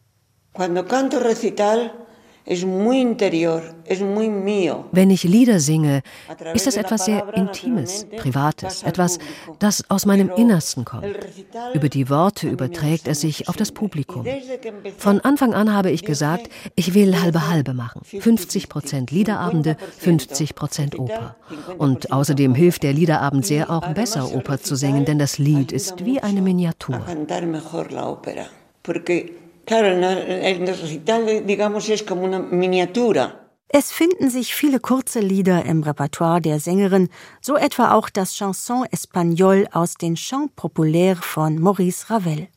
Wenn 4.93 5.11
ich 5.11 5.25
Lieder 5.25 5.61
singe, 5.61 6.03
ist 6.53 6.67
das 6.67 6.77
etwas 6.77 7.07
sehr 7.07 7.35
Intimes, 7.35 8.07
Privates, 8.19 8.83
etwas, 8.83 9.19
das 9.59 9.83
aus 9.89 10.05
meinem 10.05 10.31
Innersten 10.37 10.85
kommt. 10.85 11.07
Über 11.73 11.89
die 11.89 12.11
Worte 12.11 12.49
überträgt 12.49 13.09
es 13.09 13.23
sich 13.23 13.49
auf 13.49 13.57
das 13.57 13.73
Publikum. 13.73 14.27
Von 14.99 15.21
Anfang 15.21 15.55
an 15.55 15.73
habe 15.73 15.91
ich 15.91 16.05
gesagt, 16.05 16.51
ich 16.77 16.93
will 16.93 17.19
halbe 17.21 17.49
halbe 17.49 17.73
machen. 17.73 18.03
50 18.05 18.69
Prozent 18.69 19.11
Liederabende, 19.11 19.79
50 19.99 20.55
Prozent 20.55 20.99
Oper. 20.99 21.37
Und 21.79 22.13
außerdem 22.13 22.55
hilft 22.55 22.83
der 22.83 22.93
Liederabend 22.93 23.47
sehr 23.47 23.71
auch 23.71 23.89
besser 23.95 24.35
Oper 24.35 24.61
zu 24.61 24.77
singen, 24.77 25.07
denn 25.07 25.19
das 25.19 25.39
Lied 25.39 25.73
ist 25.73 26.05
wie 26.05 26.21
eine 26.21 26.43
Miniatur. 26.43 27.01
Claro, 29.67 29.87
el 29.87 30.67
recital, 30.67 31.47
digamos, 31.47 31.89
es 31.89 32.03
como 32.03 32.25
una 32.25 32.39
miniatura. 32.39 33.41
Es 33.69 33.91
finden 33.91 34.31
sich 34.31 34.55
viele 34.55 34.79
kurze 34.79 35.21
Lieder 35.21 35.65
im 35.65 35.83
Repertoire 35.83 36.41
der 36.41 36.61
Sängerin, 36.61 37.09
so 37.41 37.57
etwa 37.57 37.93
auch 37.93 38.09
das 38.09 38.35
Chanson 38.35 38.87
Espagnol 38.93 39.67
aus 39.73 39.95
den 39.95 40.15
Chants 40.15 40.53
populaires 40.55 41.25
von 41.25 41.59
Maurice 41.59 42.09
Ravel. 42.09 42.49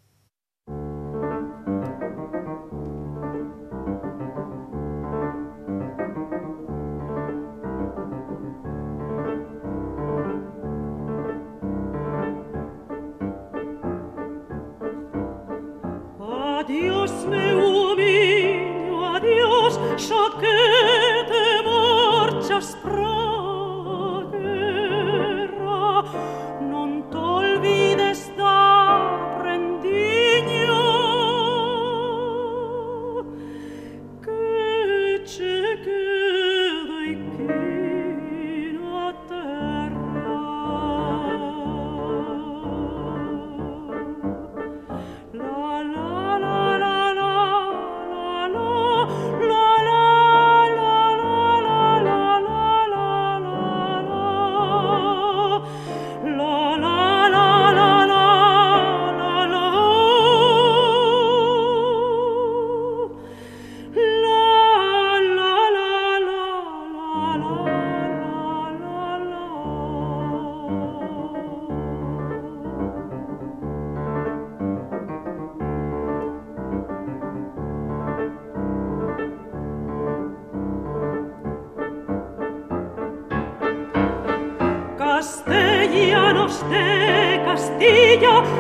Adios 16.70 17.24
meu 17.24 17.96
niño, 17.96 19.02
adios, 19.16 19.80
xa 19.96 20.24
que 20.38 21.24
te 21.30 21.64
marchas 21.64 22.76
pronto. 22.84 23.17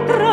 tra 0.05 0.26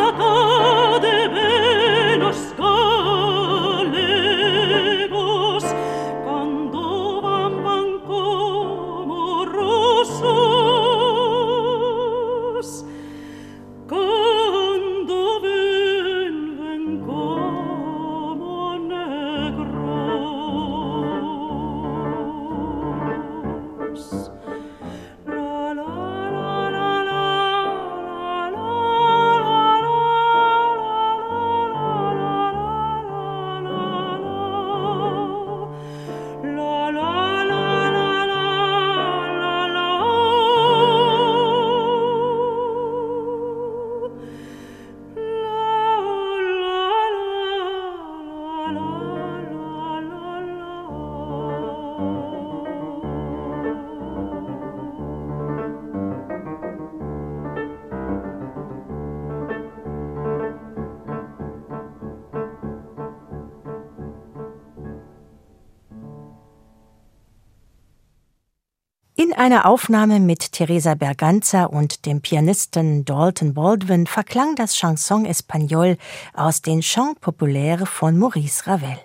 einer 69.44 69.66
Aufnahme 69.66 70.20
mit 70.20 70.52
Teresa 70.52 70.94
Berganza 70.94 71.64
und 71.64 72.06
dem 72.06 72.22
Pianisten 72.22 73.04
Dalton 73.04 73.52
Baldwin 73.52 74.06
verklang 74.06 74.54
das 74.54 74.74
Chanson 74.74 75.26
Espagnol 75.26 75.98
aus 76.32 76.62
den 76.62 76.80
Chants 76.80 77.20
populaires 77.20 77.86
von 77.86 78.16
Maurice 78.18 78.66
Ravel. 78.66 78.96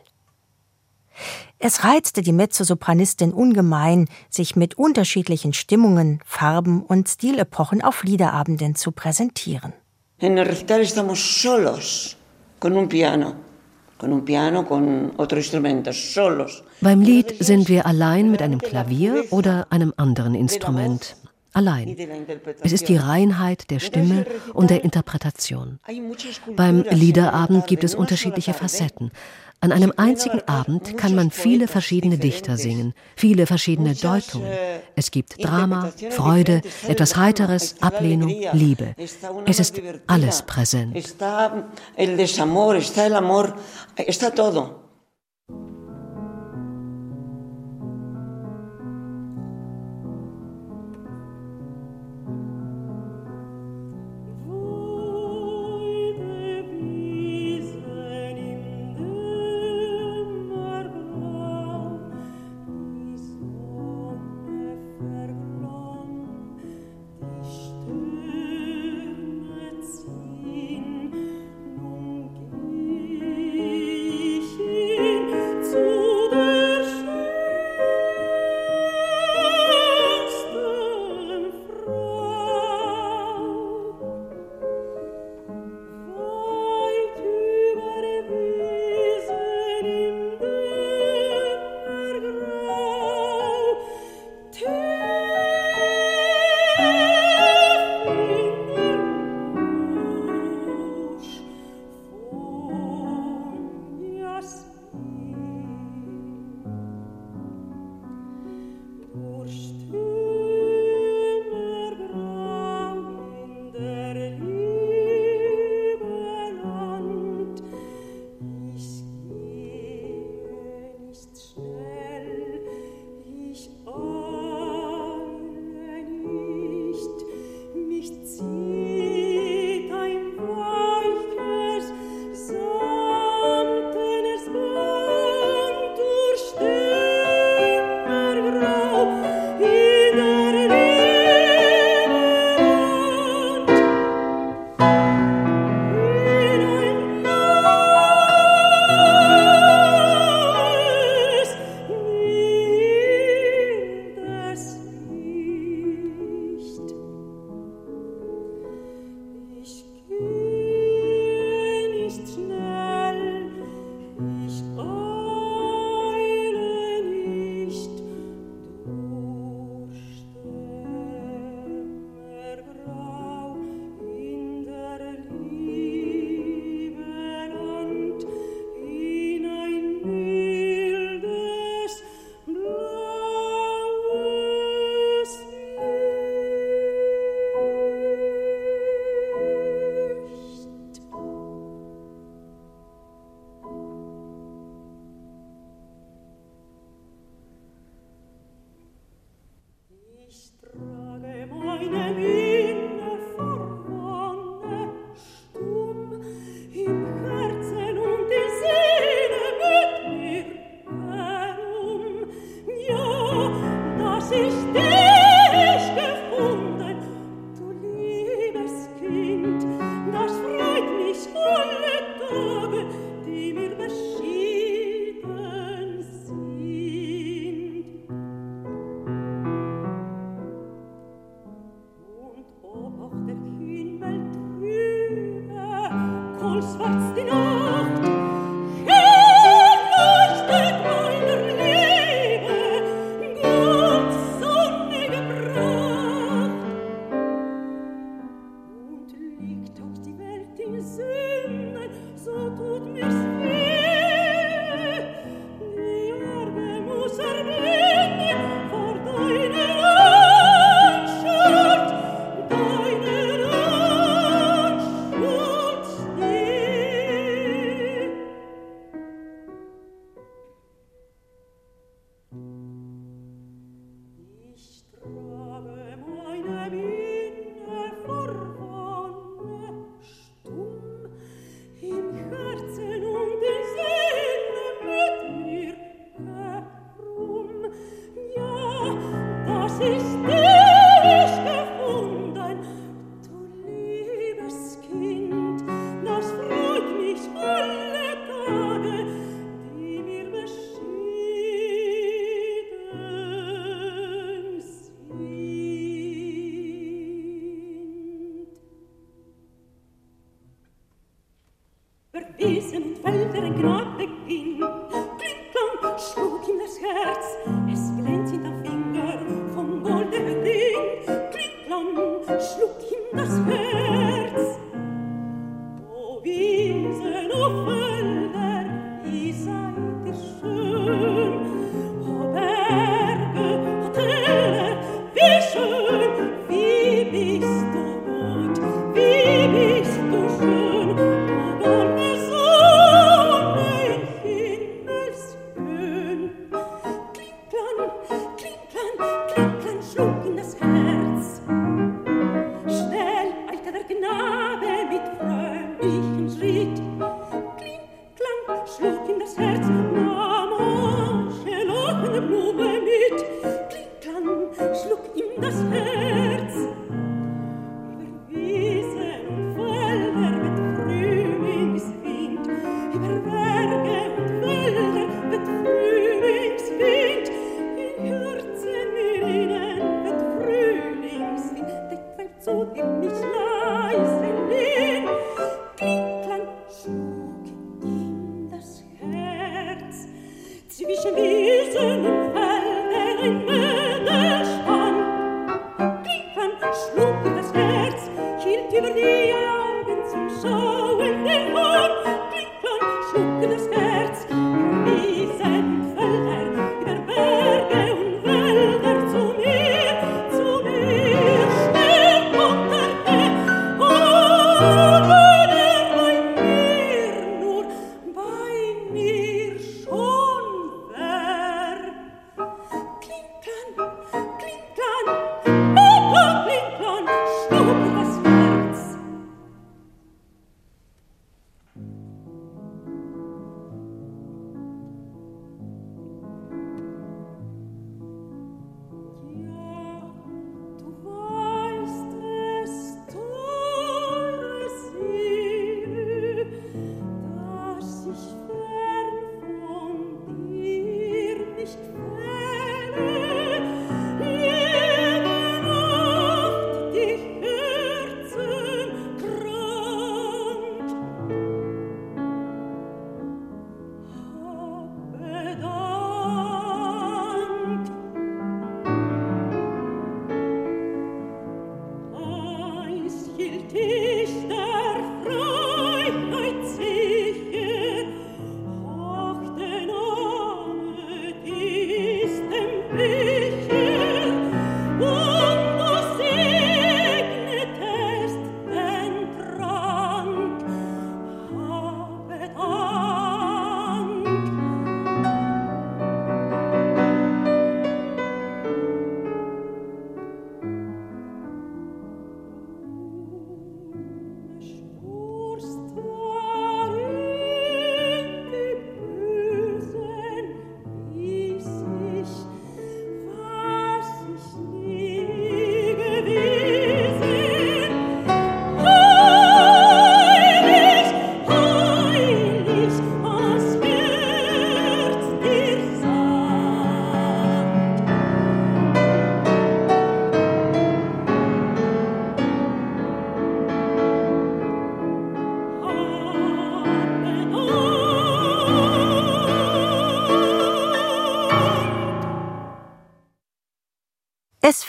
Es 1.57 1.83
reizte 1.83 2.21
die 2.21 2.31
Mezzosopranistin 2.31 3.33
ungemein, 3.33 4.07
sich 4.29 4.55
mit 4.55 4.77
unterschiedlichen 4.77 5.51
Stimmungen, 5.51 6.21
Farben 6.23 6.83
und 6.83 7.09
Stilepochen 7.09 7.81
auf 7.81 8.03
Liederabenden 8.03 8.75
zu 8.75 8.93
präsentieren. 8.93 9.73
En 10.19 10.37
el 10.37 10.45
recital 10.47 10.79
estamos 10.79 11.41
solos 11.41 12.15
con 12.61 12.77
un 12.77 12.87
piano 12.87 13.35
beim 16.81 17.01
Lied 17.01 17.35
sind 17.39 17.69
wir 17.69 17.85
allein 17.85 18.31
mit 18.31 18.41
einem 18.41 18.59
Klavier 18.59 19.25
oder 19.31 19.67
einem 19.69 19.93
anderen 19.97 20.35
Instrument. 20.35 21.17
Allein. 21.51 21.97
Es 22.61 22.71
ist 22.71 22.87
die 22.87 22.95
Reinheit 22.95 23.71
der 23.71 23.79
Stimme 23.79 24.25
und 24.53 24.69
der 24.69 24.83
Interpretation. 24.83 25.79
Beim 26.55 26.83
Liederabend 26.83 27.67
gibt 27.67 27.83
es 27.83 27.95
unterschiedliche 27.95 28.53
Facetten. 28.53 29.11
An 29.61 29.73
einem 29.73 29.91
einzigen 29.97 30.41
Abend 30.47 30.97
kann 30.97 31.15
man 31.15 31.31
viele 31.31 31.67
verschiedene 31.67 32.17
Dichter 32.17 32.57
singen, 32.57 32.93
viele 33.17 33.45
verschiedene 33.45 33.93
Deutungen. 33.93 34.49
Es 34.95 35.11
gibt 35.11 35.43
Drama, 35.43 35.91
Freude, 36.11 36.61
etwas 36.87 37.17
Heiteres, 37.17 37.75
Ablehnung, 37.81 38.33
Liebe. 38.53 38.95
Es 39.45 39.59
ist 39.59 39.81
alles 40.07 40.43
präsent. 40.43 40.95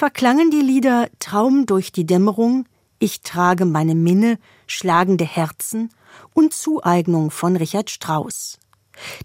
Verklangen 0.00 0.50
die 0.50 0.62
Lieder 0.62 1.10
Traum 1.18 1.66
durch 1.66 1.92
die 1.92 2.06
Dämmerung, 2.06 2.64
Ich 3.00 3.20
trage 3.20 3.66
meine 3.66 3.94
Minne, 3.94 4.38
Schlagende 4.66 5.26
Herzen 5.26 5.90
und 6.32 6.54
Zueignung 6.54 7.30
von 7.30 7.54
Richard 7.54 7.90
Strauss. 7.90 8.58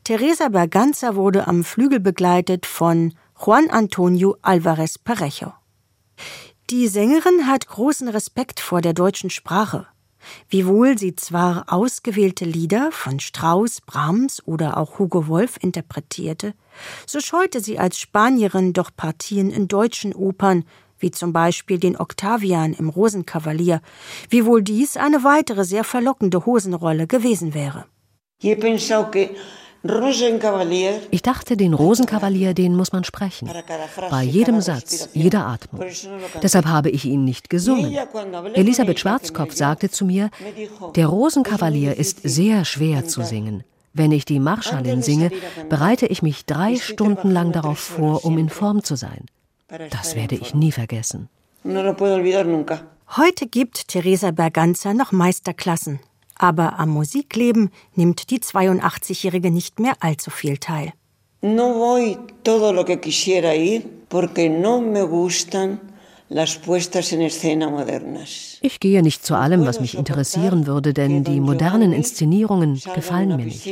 Teresa 0.04 0.50
Berganza 0.50 1.16
wurde 1.16 1.48
am 1.48 1.64
Flügel 1.64 2.02
begleitet 2.02 2.66
von 2.66 3.14
Juan 3.40 3.70
Antonio 3.70 4.36
Alvarez 4.42 4.98
Parejo. 4.98 5.54
Die 6.70 6.90
Sängerin 6.90 7.48
hat 7.48 7.68
großen 7.68 8.10
Respekt 8.10 8.60
vor 8.60 8.82
der 8.82 8.94
deutschen 8.94 9.30
Sprache. 9.30 9.88
Wiewohl 10.50 10.98
sie 10.98 11.16
zwar 11.16 11.66
ausgewählte 11.68 12.46
Lieder 12.46 12.92
von 12.92 13.20
Strauss, 13.20 13.82
Brahms 13.82 14.46
oder 14.46 14.78
auch 14.78 15.00
Hugo 15.00 15.28
Wolf 15.28 15.58
interpretierte, 15.62 16.54
so 17.06 17.20
scheute 17.20 17.62
sie 17.62 17.80
als 17.80 18.00
Spanierin 18.00 18.74
doch 18.74 18.92
Partien 18.96 19.50
in 19.50 19.68
deutschen 19.68 20.14
Opern, 20.14 20.66
wie 21.00 21.12
zum 21.12 21.34
Beispiel 21.34 21.78
den 21.78 21.98
Octavian 21.98 22.74
im 22.74 22.90
Rosenkavalier, 22.90 23.82
wiewohl 24.30 24.62
dies 24.64 24.98
eine 24.98 25.24
weitere 25.24 25.66
sehr 25.66 25.84
verlockende 25.84 26.46
Hosenrolle 26.46 27.08
gewesen 27.08 27.54
wäre. 27.54 27.86
Ich 31.12 31.22
dachte, 31.22 31.58
den 31.58 31.74
Rosenkavalier, 31.74 32.54
den 32.54 32.76
muss 32.76 32.92
man 32.92 33.04
sprechen. 33.04 33.50
Bei 34.10 34.24
jedem 34.24 34.62
Satz, 34.62 35.10
jeder 35.14 35.46
Atmung. 35.46 35.86
Deshalb 36.42 36.66
habe 36.66 36.90
ich 36.90 37.06
ihn 37.06 37.24
nicht 37.24 37.50
gesungen. 37.50 37.96
Elisabeth 38.54 39.00
Schwarzkopf 39.00 39.54
sagte 39.54 39.90
zu 39.90 40.06
mir, 40.06 40.30
der 40.96 41.08
Rosenkavalier 41.08 41.98
ist 41.98 42.22
sehr 42.24 42.66
schwer 42.66 43.06
zu 43.06 43.22
singen. 43.24 43.64
Wenn 43.94 44.12
ich 44.12 44.26
die 44.26 44.40
Marschallin 44.40 45.02
singe, 45.02 45.32
bereite 45.70 46.08
ich 46.08 46.22
mich 46.22 46.46
drei 46.46 46.76
Stunden 46.76 47.32
lang 47.32 47.54
darauf 47.54 47.80
vor, 47.80 48.26
um 48.26 48.38
in 48.38 48.50
Form 48.50 48.84
zu 48.84 48.96
sein. 48.96 49.26
Das 49.90 50.16
werde 50.16 50.36
ich 50.36 50.54
nie 50.54 50.72
vergessen. 50.72 51.30
Heute 53.18 53.48
gibt 53.48 53.88
Teresa 53.88 54.32
Berganza 54.32 54.94
noch 54.94 55.12
Meisterklassen. 55.12 56.00
Aber 56.38 56.80
am 56.80 56.90
Musikleben 56.90 57.70
nimmt 57.96 58.30
die 58.30 58.40
82-Jährige 58.40 59.52
nicht 59.52 59.80
mehr 59.80 59.96
allzu 60.00 60.32
viel 60.32 60.58
teil. 60.58 60.94
No 61.42 61.76
voy 61.76 62.18
todo 62.44 62.74
lo 62.74 62.86
que 62.86 62.98
quisiera 62.98 63.56
ir 63.56 63.84
porque 64.10 64.50
no 64.50 64.82
me 64.82 65.06
gustan 65.08 65.80
ich 68.62 68.80
gehe 68.80 69.04
nicht 69.04 69.26
zu 69.26 69.36
allem, 69.36 69.66
was 69.66 69.80
mich 69.80 69.96
interessieren 69.96 70.66
würde, 70.66 70.94
denn 70.94 71.24
die 71.24 71.40
modernen 71.40 71.94
Inszenierungen 71.94 72.82
gefallen 72.96 73.36
mir 73.36 73.46
nicht. 73.46 73.66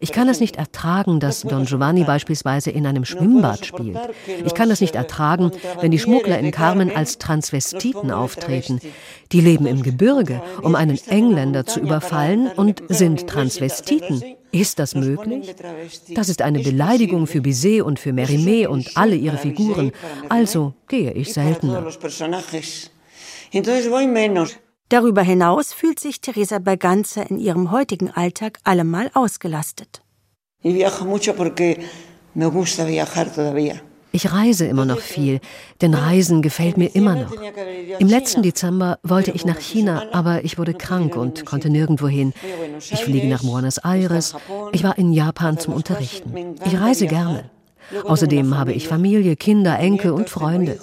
Ich 0.00 0.12
kann 0.12 0.28
es 0.28 0.40
nicht 0.40 0.56
ertragen, 0.56 1.18
dass 1.18 1.42
Don 1.42 1.64
Giovanni 1.64 2.04
beispielsweise 2.04 2.70
in 2.70 2.86
einem 2.86 3.04
Schwimmbad 3.04 3.66
spielt. 3.66 3.98
Ich 4.44 4.54
kann 4.54 4.70
es 4.70 4.80
nicht 4.80 4.94
ertragen, 4.94 5.50
wenn 5.80 5.90
die 5.90 5.98
Schmuggler 5.98 6.38
in 6.38 6.50
Carmen 6.50 6.94
als 6.94 7.18
Transvestiten 7.18 8.10
auftreten. 8.10 8.80
Die 9.32 9.40
leben 9.40 9.66
im 9.66 9.82
Gebirge, 9.82 10.40
um 10.62 10.74
einen 10.74 10.98
Engländer 11.08 11.66
zu 11.66 11.80
überfallen 11.80 12.48
und 12.56 12.82
sind 12.88 13.26
Transvestiten. 13.26 14.22
Ist 14.52 14.78
das 14.78 14.94
möglich? 14.94 15.54
Das 16.14 16.28
ist 16.28 16.42
eine 16.42 16.60
Beleidigung 16.60 17.26
für 17.26 17.40
Bizet 17.40 17.82
und 17.82 17.98
für 17.98 18.10
Mérimée 18.10 18.66
und 18.66 18.96
alle 18.96 19.16
ihre 19.16 19.36
Figuren. 19.36 19.92
Also 20.28 20.74
gehe 20.86 21.12
ich 21.12 21.32
seltener. 21.34 21.84
Darüber 24.90 25.20
hinaus 25.20 25.74
fühlt 25.74 26.00
sich 26.00 26.22
Teresa 26.22 26.58
Berganza 26.58 27.22
in 27.22 27.38
ihrem 27.38 27.70
heutigen 27.70 28.10
Alltag 28.10 28.58
allemal 28.64 29.10
ausgelastet. 29.12 30.00
Ich 34.10 34.32
reise 34.32 34.66
immer 34.66 34.86
noch 34.86 35.00
viel, 35.00 35.40
denn 35.82 35.92
Reisen 35.92 36.40
gefällt 36.40 36.78
mir 36.78 36.94
immer 36.94 37.16
noch. 37.16 37.32
Im 37.98 38.08
letzten 38.08 38.42
Dezember 38.42 38.98
wollte 39.02 39.30
ich 39.32 39.44
nach 39.44 39.58
China, 39.58 40.06
aber 40.12 40.44
ich 40.44 40.56
wurde 40.56 40.72
krank 40.72 41.16
und 41.16 41.44
konnte 41.44 41.68
nirgendwo 41.68 42.08
hin. 42.08 42.32
Ich 42.78 43.04
fliege 43.04 43.28
nach 43.28 43.42
Buenos 43.42 43.76
Aires. 43.78 44.34
Ich 44.72 44.82
war 44.82 44.96
in 44.96 45.12
Japan 45.12 45.58
zum 45.58 45.74
Unterrichten. 45.74 46.56
Ich 46.64 46.80
reise 46.80 47.06
gerne. 47.06 47.50
Außerdem 48.04 48.56
habe 48.56 48.72
ich 48.72 48.88
Familie, 48.88 49.36
Kinder, 49.36 49.78
Enkel 49.78 50.12
und 50.12 50.28
Freunde. 50.28 50.78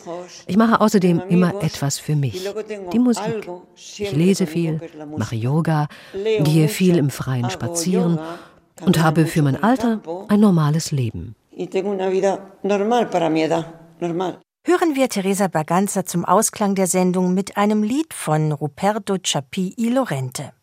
Ich 0.48 0.58
mache 0.58 0.82
außerdem 0.82 1.22
immer 1.30 1.64
etwas 1.64 2.00
für 2.00 2.16
mich. 2.16 2.48
Die 2.94 3.00
Musik. 3.00 3.48
Ich 3.76 4.12
lese 4.12 4.48
viel, 4.48 4.82
mache 5.16 5.36
Yoga, 5.36 5.88
gehe 6.14 6.68
viel 6.68 6.98
im 6.98 7.10
Freien 7.10 7.50
spazieren 7.50 8.20
und 8.86 9.02
habe 9.02 9.26
für 9.26 9.42
mein 9.42 9.62
Alter 9.62 10.02
ein 10.28 10.40
normales 10.40 10.92
Leben. 10.92 11.36
Hören 14.68 14.96
wir 14.96 15.10
Teresa 15.10 15.48
Berganza 15.48 16.06
zum 16.06 16.26
Ausklang 16.26 16.74
der 16.76 16.88
Sendung 16.88 17.34
mit 17.34 17.56
einem 17.56 17.84
Lied 17.84 18.14
von 18.14 18.52
Ruperto 18.52 19.18
Chapi 19.20 19.76
y 19.78 19.94
Lorente. 19.94 20.54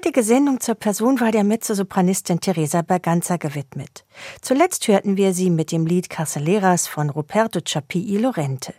Heutige 0.00 0.22
Sendung 0.22 0.60
zur 0.60 0.76
Person 0.76 1.20
war 1.20 1.30
der 1.30 1.44
Mezzosopranistin 1.44 2.40
Teresa 2.40 2.80
Berganza 2.80 3.36
gewidmet. 3.36 4.06
Zuletzt 4.40 4.88
hörten 4.88 5.18
wir 5.18 5.34
sie 5.34 5.50
mit 5.50 5.72
dem 5.72 5.84
Lied 5.84 6.08
Carceleras 6.08 6.88
von 6.88 7.10
Roberto 7.10 7.60
Ciappi 7.60 8.16
Lorente. 8.16 8.72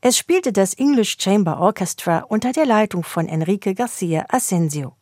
Es 0.00 0.16
spielte 0.16 0.52
das 0.52 0.74
English 0.74 1.16
Chamber 1.18 1.58
Orchestra 1.58 2.18
unter 2.28 2.52
der 2.52 2.66
Leitung 2.66 3.02
von 3.02 3.26
Enrique 3.26 3.74
Garcia 3.74 4.26
Asensio. 4.28 4.92